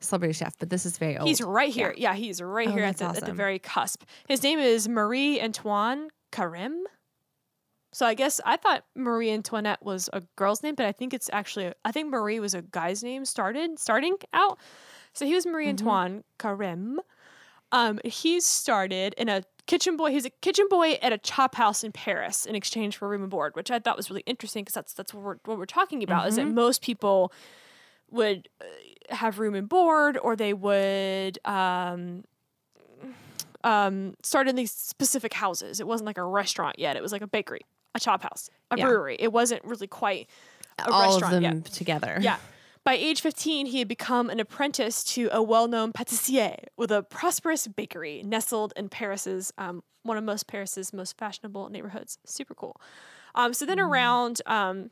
[0.00, 1.28] celebrity chef, but this is very old.
[1.28, 1.94] he's right here.
[1.96, 4.02] Yeah, he's right Oh, here at the, at the very cusp.
[4.28, 6.82] His name is Marie Antoine Carême.
[7.92, 11.28] So I guess I thought Marie Antoinette was a girl's name, but I think it's
[11.32, 14.58] actually I think Marie was a guy's name started starting out.
[15.12, 15.88] So he was Marie Mm-hmm.
[15.88, 16.96] Antoine Carême.
[17.72, 20.10] Um, he started in a kitchen boy.
[20.12, 23.30] He's a kitchen boy at a chop house in Paris in exchange for room and
[23.30, 26.02] board, which I thought was really interesting because that's that's what we're what we're talking
[26.04, 26.28] about.
[26.28, 26.54] Is that Mm-hmm.
[26.54, 27.32] most people
[28.10, 32.24] would uh, have room and board, or they would um,
[33.64, 35.80] um, start in these specific houses.
[35.80, 36.96] It wasn't like a restaurant yet.
[36.96, 37.60] It was like a bakery,
[37.94, 38.86] a chop house, a Yeah.
[38.86, 39.16] brewery.
[39.18, 40.28] It wasn't really quite
[40.78, 41.64] a all of restaurant them yet.
[41.66, 42.18] together.
[42.20, 42.38] Yeah.
[42.82, 47.02] By age 15, he had become an apprentice to a well known pâtissier with a
[47.02, 52.16] prosperous bakery nestled in Paris's, um, one of most Paris's most fashionable neighborhoods.
[52.24, 52.80] Super cool.
[53.34, 54.90] Um, so then around, um,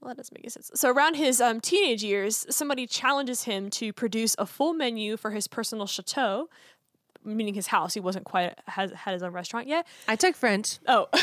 [0.00, 0.70] well, that doesn't make any sense.
[0.74, 5.32] So around his um, teenage years, somebody challenges him to produce a full menu for
[5.32, 6.48] his personal chateau,
[7.24, 7.94] meaning his house.
[7.94, 9.86] He wasn't quite has had his own restaurant yet.
[10.06, 10.78] I took French.
[10.86, 11.08] Oh.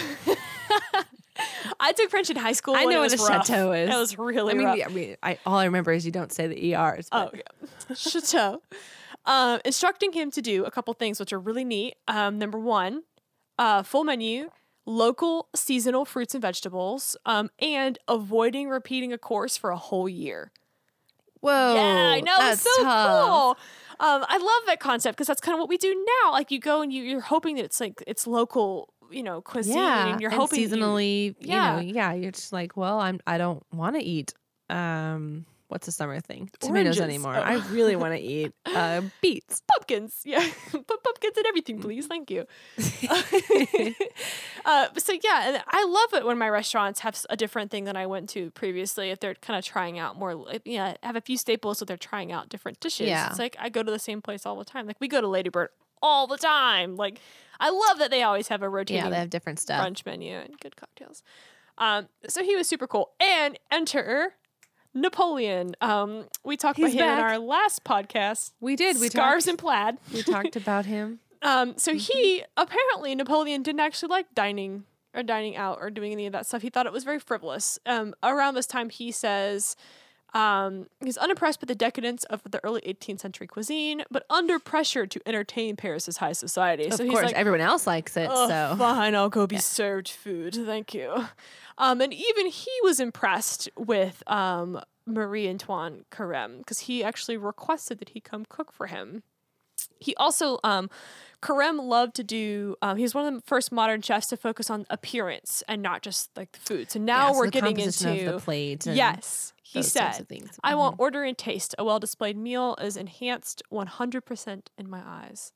[1.80, 2.76] I took French in high school.
[2.76, 3.48] I know what a rough.
[3.48, 3.90] chateau is.
[3.90, 4.80] It was really I mean, rough.
[4.86, 7.08] I mean, I, all I remember is you don't say the ers.
[7.12, 7.42] Oh, yeah.
[7.96, 8.62] Chateau.
[9.26, 11.96] Um, instructing him to do a couple things which are really neat.
[12.08, 13.04] Um, number one,
[13.58, 14.50] uh, full menu,
[14.86, 20.52] local seasonal fruits and vegetables, um, and avoiding repeating a course for a whole year.
[21.42, 22.36] whoa, yeah, I know.
[22.38, 23.26] That's it's so tough.
[23.26, 23.58] cool.
[24.00, 26.32] Um, I love that concept because that's kind of what we do now.
[26.32, 29.78] Like you go and you, you're hoping that it's like it's local, you know, cuisine,
[29.78, 31.36] Yeah, and you're hoping that you- seasonally.
[31.40, 31.80] Yeah.
[31.80, 32.14] you know, yeah.
[32.14, 33.20] You're just like, well, I'm.
[33.26, 34.34] I don't want to eat.
[34.70, 36.50] Um, what's a summer thing?
[36.62, 37.02] Tomatoes Oranges.
[37.02, 37.36] anymore.
[37.36, 37.42] Oh.
[37.42, 39.62] I really want to eat uh, beets.
[39.68, 40.22] pumpkins.
[40.24, 40.40] Yeah,
[40.72, 42.08] put pumpkins in everything, please.
[42.08, 42.46] Thank you.
[44.66, 47.98] uh, so yeah, and I love it when my restaurants have a different thing than
[47.98, 49.10] I went to previously.
[49.10, 51.98] If they're kind of trying out more, like, yeah, have a few staples, so they're
[51.98, 53.08] trying out different dishes.
[53.10, 53.30] Yeah.
[53.30, 54.88] It's like I go to the same place all the time.
[54.88, 55.70] Like we go to Ladybird
[56.02, 56.96] all the time.
[56.96, 57.20] Like
[57.60, 59.86] I love that they always have a rotating Yeah, they have different stuff.
[59.86, 61.22] brunch menu and good cocktails.
[61.78, 63.12] Um, so he was super cool.
[63.20, 64.36] And enter
[64.96, 65.76] Napoleon.
[65.82, 68.54] Um, we talked He's about him in our last podcast.
[68.60, 69.00] We did.
[69.00, 69.50] We Scarves talked.
[69.50, 69.98] and plaid.
[70.14, 71.20] we talked about him.
[71.42, 76.26] Um, so he apparently Napoleon didn't actually like dining or dining out or doing any
[76.26, 76.64] of that stuff.
[76.64, 77.78] He thought it was very frivolous.
[77.86, 79.76] Um, around this time, he says
[80.36, 85.08] um, he's unimpressed with the decadence of the early 18th century cuisine, but under pressure
[85.08, 86.88] to entertain Paris's high society.
[86.88, 88.28] Of so he's course, like, everyone else likes it.
[88.30, 90.54] Oh, so fine, I'll go be served food.
[90.54, 91.26] Thank you.
[91.78, 98.00] Um, and even he was impressed with um, Marie Antoine Carême because he actually requested
[98.00, 99.24] that he come cook for him.
[100.00, 100.90] He also, um,
[101.42, 102.76] Carême loved to do.
[102.82, 106.02] Um, he was one of the first modern chefs to focus on appearance and not
[106.02, 106.92] just like the food.
[106.92, 108.86] So now Yeah, so we're getting into the plate.
[108.88, 109.54] And yes.
[109.62, 110.28] He said.
[110.64, 110.78] "I Mhm.
[110.78, 111.76] want order and taste.
[111.78, 115.52] A well displayed meal is enhanced 100% in my eyes."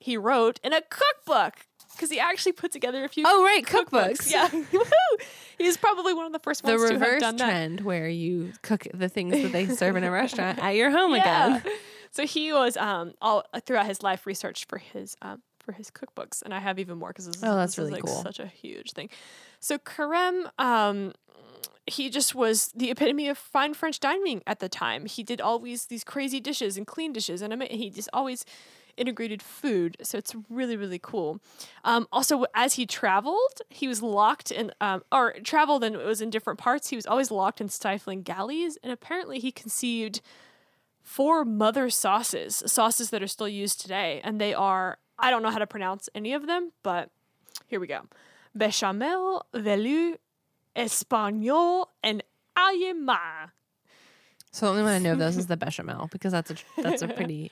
[0.00, 4.18] He wrote in a cookbook because he actually put together a few Oh right, cookbooks.
[4.28, 4.30] cookbooks.
[4.30, 5.22] Yeah, Woohoo!
[5.58, 7.38] he was probably one of the first The ones to have reverse that.
[7.38, 11.14] trend where you cook the things that they serve in a restaurant at your home
[11.14, 11.56] Yeah.
[11.58, 11.72] again.
[12.10, 16.40] So he was um all throughout his life researched for his um for his cookbooks,
[16.42, 18.22] and I have even more because this, is- Oh, that's this is, really like cool.
[18.22, 19.10] such a huge thing.
[19.60, 21.12] So Carême, um,
[21.86, 25.04] he just was the epitome of fine French dining at the time.
[25.04, 28.44] He did always these crazy dishes and clean dishes, and he just always
[28.98, 29.96] integrated food.
[30.02, 31.40] So it's really really cool.
[31.84, 36.20] Um, also, as he traveled, he was locked in um, or traveled and it was
[36.20, 36.88] in different parts.
[36.88, 40.20] He was always locked in stifling galleys, and apparently he conceived
[41.02, 45.50] four mother sauces, sauces that are still used today, and they are I don't know
[45.50, 47.10] how to pronounce any of them, but
[47.66, 48.02] here we go:
[48.54, 50.16] bechamel, velu,
[50.76, 52.22] espagnol, and
[52.56, 53.50] ayema.
[54.50, 57.02] So the only one I know of those is the bechamel because that's a that's
[57.02, 57.50] a pretty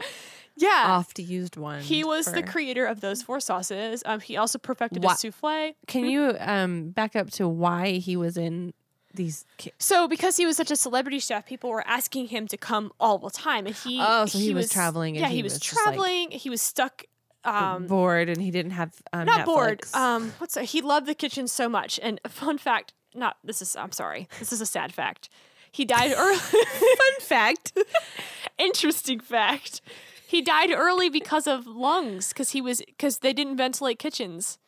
[0.56, 0.84] Yeah.
[0.88, 1.80] oft used one.
[1.82, 4.02] He was the creator of those four sauces.
[4.06, 5.74] Um, he also perfected Wha- a souffle.
[5.86, 8.72] Can you um back up to why he was in
[9.14, 9.44] these?
[9.58, 12.90] ki- So, because he was such a celebrity chef, people were asking him to come
[12.98, 15.54] all the time, and he Oh, so he was traveling and yeah, he he was,
[15.54, 16.30] was just, like, traveling.
[16.30, 17.04] he was stuck.
[17.44, 19.82] Um, bored and he didn't have um, not bored.
[19.94, 20.64] Um, what's that?
[20.64, 22.00] He loved the kitchen so much.
[22.02, 23.76] And fun fact, not this is.
[23.76, 24.28] I'm sorry.
[24.40, 25.28] This is a sad fact.
[25.70, 26.38] He died early.
[26.38, 27.72] fun fact.
[28.58, 29.80] Interesting fact.
[30.26, 34.58] He died early because of lungs, because he was because they didn't ventilate kitchens.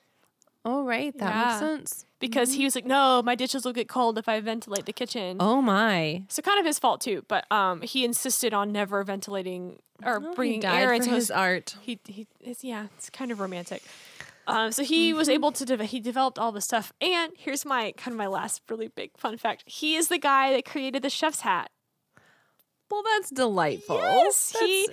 [0.65, 1.45] oh right, that Yeah.
[1.47, 2.05] makes sense.
[2.21, 5.37] Because he was like, no, my dishes will get cold if I ventilate the kitchen.
[5.39, 6.25] Oh my.
[6.29, 7.25] So kind of his fault too.
[7.29, 11.77] But um, he insisted on never ventilating or he bringing air into his art.
[11.81, 13.83] he he it's yeah it's kind of romantic
[14.47, 17.93] um, so he was able to de- he developed all this stuff and here's my
[17.97, 21.11] kind of my last really big fun fact he is the guy that created the
[21.11, 21.71] chef's hat
[22.91, 23.97] Well, that's delightful.
[23.99, 24.89] yes he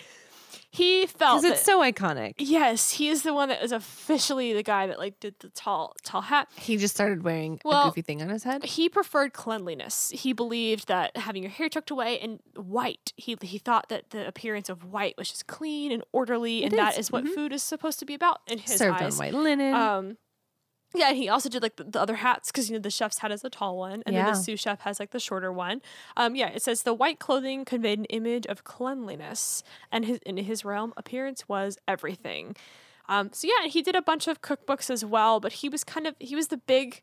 [0.75, 2.33] he felt because it's that- so iconic.
[2.37, 5.95] yes he is the one that is officially the guy that like did the tall
[6.03, 8.63] tall hat He just started wearing Well, a goofy thing on his head.
[8.65, 10.11] he preferred cleanliness.
[10.13, 14.27] He believed that having your hair tucked away and white, he he thought that the
[14.27, 17.33] appearance of white was just clean and orderly, It and that is, is what mhm.
[17.35, 19.13] food is supposed to be about in his Served eyes.
[19.19, 19.73] on white linen.
[19.73, 20.17] Um,
[20.95, 23.31] yeah, he also did like the, the other hats because you know the chef's hat
[23.31, 25.81] is the tall one, and then the sous chef has like the shorter one.
[26.17, 30.37] Um, yeah, it says the white clothing conveyed an image of cleanliness, and his in
[30.37, 32.55] his realm, appearance was everything.
[33.07, 36.07] Um, so yeah, he did a bunch of cookbooks as well, but he was kind
[36.07, 37.01] of he was the big,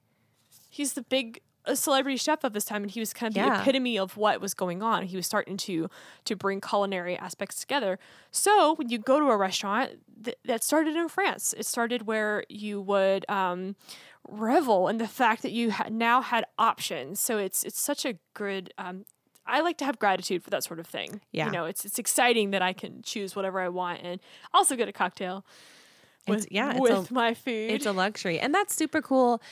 [0.68, 3.41] he's the big uh, celebrity chef of his time, and he was kind of the
[3.61, 5.05] epitome of what was going on.
[5.05, 5.89] He was starting to
[6.25, 7.99] to bring culinary aspects together.
[8.31, 9.93] So when you go to a restaurant,
[10.25, 11.55] th- that started in France.
[11.57, 13.77] It started where you would um,
[14.29, 17.21] revel in the fact that you ha- now had options.
[17.21, 18.73] So it's it's such a good.
[18.79, 19.05] Um,
[19.45, 21.21] I like to have gratitude for that sort of thing.
[21.33, 21.47] Yeah.
[21.47, 24.21] you know, it's it's exciting that I can choose whatever I want and
[24.55, 25.45] also get a cocktail.
[26.29, 27.73] With, It's- yeah, it's with a- my food.
[27.73, 29.43] it's a luxury and that's super cool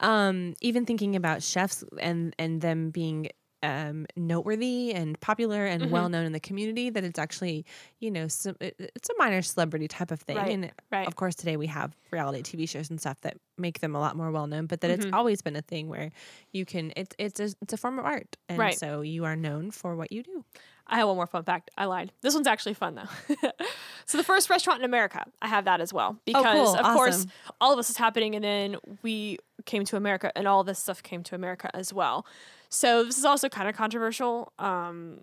[0.00, 3.28] um even thinking about chefs and and them being
[3.62, 5.90] um noteworthy and popular and Mhm.
[5.90, 7.64] well known in the community that it's actually
[7.98, 11.06] you know some, it, it's a minor celebrity type of thing Right, and right.
[11.06, 14.16] of course today we have reality tv shows and stuff that make them a lot
[14.16, 15.14] more well known but that it's Mhm.
[15.14, 16.10] always been a thing where
[16.52, 18.78] you can it's it's a, it's a form of art and Right.
[18.78, 20.44] so you are known for what you do
[20.86, 21.70] I have one more fun fact.
[21.78, 22.12] I lied.
[22.20, 23.36] This one's actually fun though.
[24.04, 26.76] so the first restaurant in America, I have that as well because cool.
[26.76, 27.26] of course
[27.58, 31.02] all of this is happening, and then we came to America, and all this stuff
[31.02, 32.26] came to America as well.
[32.68, 34.52] So this is also kind of controversial.
[34.58, 35.20] Um,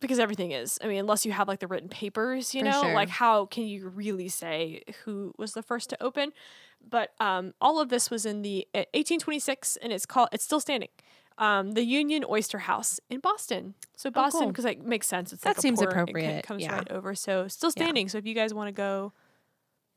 [0.00, 0.78] because everything is.
[0.80, 2.94] I mean, unless you have like the written papers, you For know, sure.
[2.94, 6.30] like how can you really say who was the first to open?
[6.88, 10.28] But um, all of this was in the uh, 1826, and it's called.
[10.32, 10.90] It's still standing.
[11.36, 13.74] Um, the Union Oyster House in Boston.
[13.96, 14.52] So Boston, Oh, cool.
[14.52, 15.32] because it makes sense.
[15.32, 16.74] It's That like seems port, it appropriate, comes yeah.
[16.76, 17.16] right over.
[17.16, 17.82] So still Yeah.
[17.82, 18.08] standing.
[18.08, 19.12] So if you guys want to go,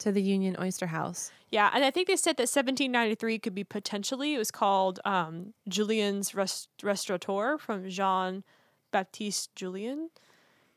[0.01, 1.31] To the Union Oyster House.
[1.51, 4.33] yeah, and I think they said that 1793 could be potentially.
[4.35, 8.43] It was called um, Julien's Rest- Restaurateur from Jean
[8.91, 10.09] Baptiste Julien,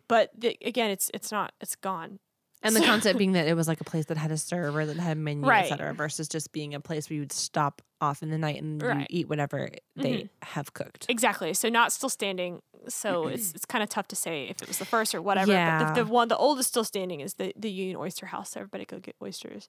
[0.09, 1.53] but the, again, it's it's not.
[1.61, 2.19] It's gone.
[2.65, 4.85] And the So- concept being that it was like a place that had a server
[4.87, 5.67] that had a menu, Right.
[5.67, 8.61] et cetera, versus just being a place where you would stop off in the night
[8.61, 9.07] and Right.
[9.11, 11.07] eat whatever they have cooked.
[11.09, 11.55] Exactly.
[11.55, 12.61] So not still standing.
[12.89, 15.47] So it's it's kind of tough to say if it was the first or whatever.
[15.47, 15.93] But Yeah.
[15.95, 18.51] the, the one, the oldest still standing is the the Union Oyster House.
[18.51, 19.69] So everybody go get oysters,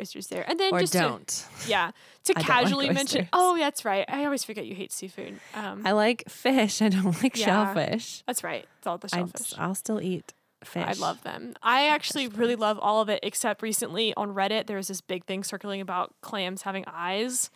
[0.00, 0.44] oysters there.
[0.48, 1.46] And then Or just to- don't.
[1.66, 1.90] yeah,
[2.24, 3.28] to I don't like casually mention.
[3.32, 4.04] Oh, that's right.
[4.08, 5.38] I always forget you hate seafood.
[5.54, 6.80] Um, I like fish.
[6.86, 7.46] I don't like Yeah.
[7.74, 8.22] shellfish.
[8.26, 8.66] that's right.
[8.78, 9.54] It's all the I, shellfish.
[9.58, 10.32] I'll still eat
[10.64, 10.84] fish.
[10.86, 11.54] I love them.
[11.62, 15.24] I actually really love all of it, except recently on Reddit, there was this big
[15.24, 17.50] thing circling about clams having eyes.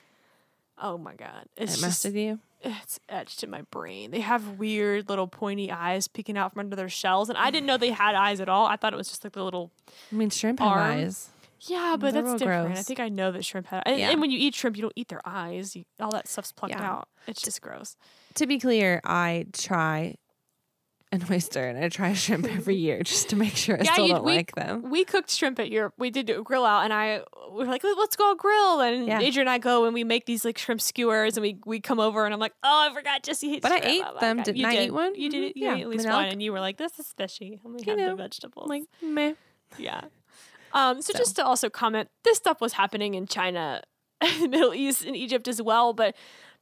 [0.81, 2.39] Oh my god, it's It just messed with you.
[2.63, 4.11] it's etched in my brain.
[4.13, 7.67] They have weird little pointy eyes peeking out from under their shells, and I didn't
[7.67, 8.67] know they had eyes at all.
[8.67, 9.73] I thought it was just like the little
[10.13, 11.31] I mean, shrimp have eyes.
[11.63, 12.79] yeah, but They're that's different.
[12.79, 14.11] I think I know that shrimp had, and, Yeah.
[14.11, 15.75] and when you eat shrimp, you don't eat their eyes.
[15.75, 16.89] You, all that stuff's plucked Yeah.
[16.89, 17.09] out.
[17.27, 17.97] It's just gross.
[18.35, 20.15] To be clear, I try
[21.11, 24.09] an oyster and I try shrimp every year just to make sure I Yeah, still
[24.09, 24.91] don't we- like them.
[24.91, 25.93] We cooked shrimp at your.
[25.99, 28.81] We did a grill out, and I we were like, let's go grill.
[28.81, 29.21] And Yeah.
[29.21, 31.99] Adrian and I go and we make these like shrimp skewers, and we we come
[31.99, 33.83] over, and I'm like, oh, I forgot Jesse hates shrimp.
[33.83, 34.43] But I ate Oh them.
[34.43, 34.85] Didn't You I did.
[34.89, 35.15] eat one?
[35.15, 35.51] You did Mhm.
[35.51, 35.57] it.
[35.57, 35.75] You Yeah.
[35.77, 36.13] ate at least Manelk.
[36.13, 37.59] one, and you were like, this is fishy.
[37.65, 38.69] Let me You have the know, vegetables.
[38.69, 39.33] Like, meh.
[39.79, 40.03] Yeah.
[40.75, 41.19] Um, so, So.
[41.19, 43.83] just to also comment, this stuff was happening in China,
[44.21, 46.15] the Middle East, and Egypt as well, but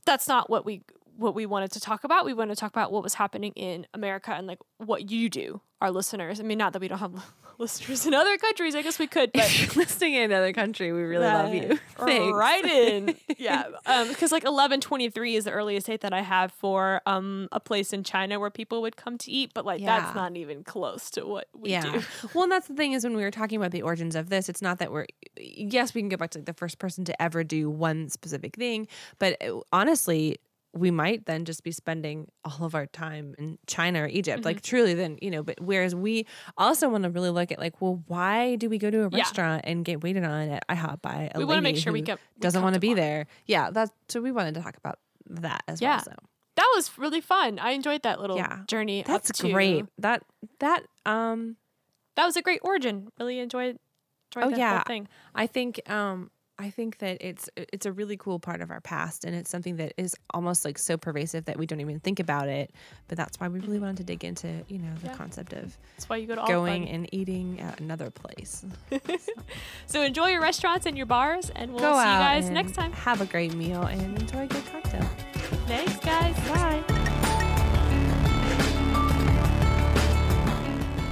[0.05, 0.83] that's not what we
[1.17, 2.25] what we wanted to talk about.
[2.25, 5.61] We wanted to talk about what was happening in America and like what you do,
[5.81, 6.41] our listeners.
[6.41, 7.13] I mean, not that we don't have
[7.59, 8.75] listeners in other countries.
[8.75, 11.79] I guess we could, but If you're listening in another country, we really love you.
[11.99, 12.35] Thanks.
[12.35, 13.17] right in.
[13.39, 13.65] Yeah.
[13.87, 17.49] Um, because like eleven twenty three is the earliest date that I have for um
[17.53, 20.01] a place in China where people would come to eat, but like Yeah.
[20.01, 21.81] that's not even close to what we yeah.
[21.83, 22.03] do.
[22.35, 24.49] well, and that's the thing is when we were talking about the origins of this,
[24.51, 25.07] it's not that we're
[25.39, 28.55] yes, we can go back to like the first person to ever do one specific
[28.57, 28.87] thing,
[29.19, 30.37] but uh, honestly,
[30.77, 34.61] we might then just be spending all of our time in China or Egypt, like
[34.63, 34.95] truly.
[34.95, 38.57] Then you know, but whereas we also want to really look at like, well, why
[38.57, 39.19] do we go to a Yeah.
[39.19, 42.03] restaurant and get waited on at IHOP by a We wanna make lady sure we
[42.03, 43.27] get- doesn't want to be there?
[43.47, 44.99] Yeah, that's so we wanted to talk about
[45.31, 45.97] that as Yeah.
[45.97, 46.05] well.
[46.05, 46.13] So
[46.57, 47.59] That was really fun.
[47.59, 48.61] I enjoyed that little Yeah.
[48.67, 49.01] journey.
[49.01, 49.85] up that's to- great.
[49.99, 50.23] That
[50.61, 51.57] that um
[52.17, 53.11] That was a great origin.
[53.21, 53.79] Really enjoyed.
[54.35, 54.75] enjoyed Oh, that yeah.
[54.77, 55.09] whole thing.
[55.35, 59.25] I think um I think that it's it's a really cool part of our past
[59.25, 62.49] and it's something that is almost like so pervasive that we don't even think about
[62.49, 62.71] it.
[63.09, 63.85] But that's why we really mm-hmm.
[63.85, 65.15] wanted to dig into, you know, the Yeah.
[65.15, 68.65] concept of That's why you go to going and eating at another place.
[69.87, 72.93] So enjoy your restaurants and your bars, and we'll Go see you guys next time.
[72.93, 75.09] Have a great meal and enjoy a good cocktail.
[75.67, 76.35] Thanks, guys.
[76.49, 76.96] Bye.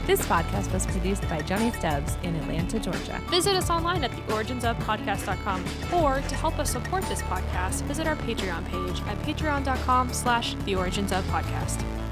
[0.06, 3.18] This podcast was produced by Johnny Stubbs in Atlanta, Georgia.
[3.30, 8.66] Visit us online at theoriginsofpodcast.com, or to help us support this podcast, visit our Patreon
[8.66, 12.03] page at patreon.com slash theoriginsofpodcast.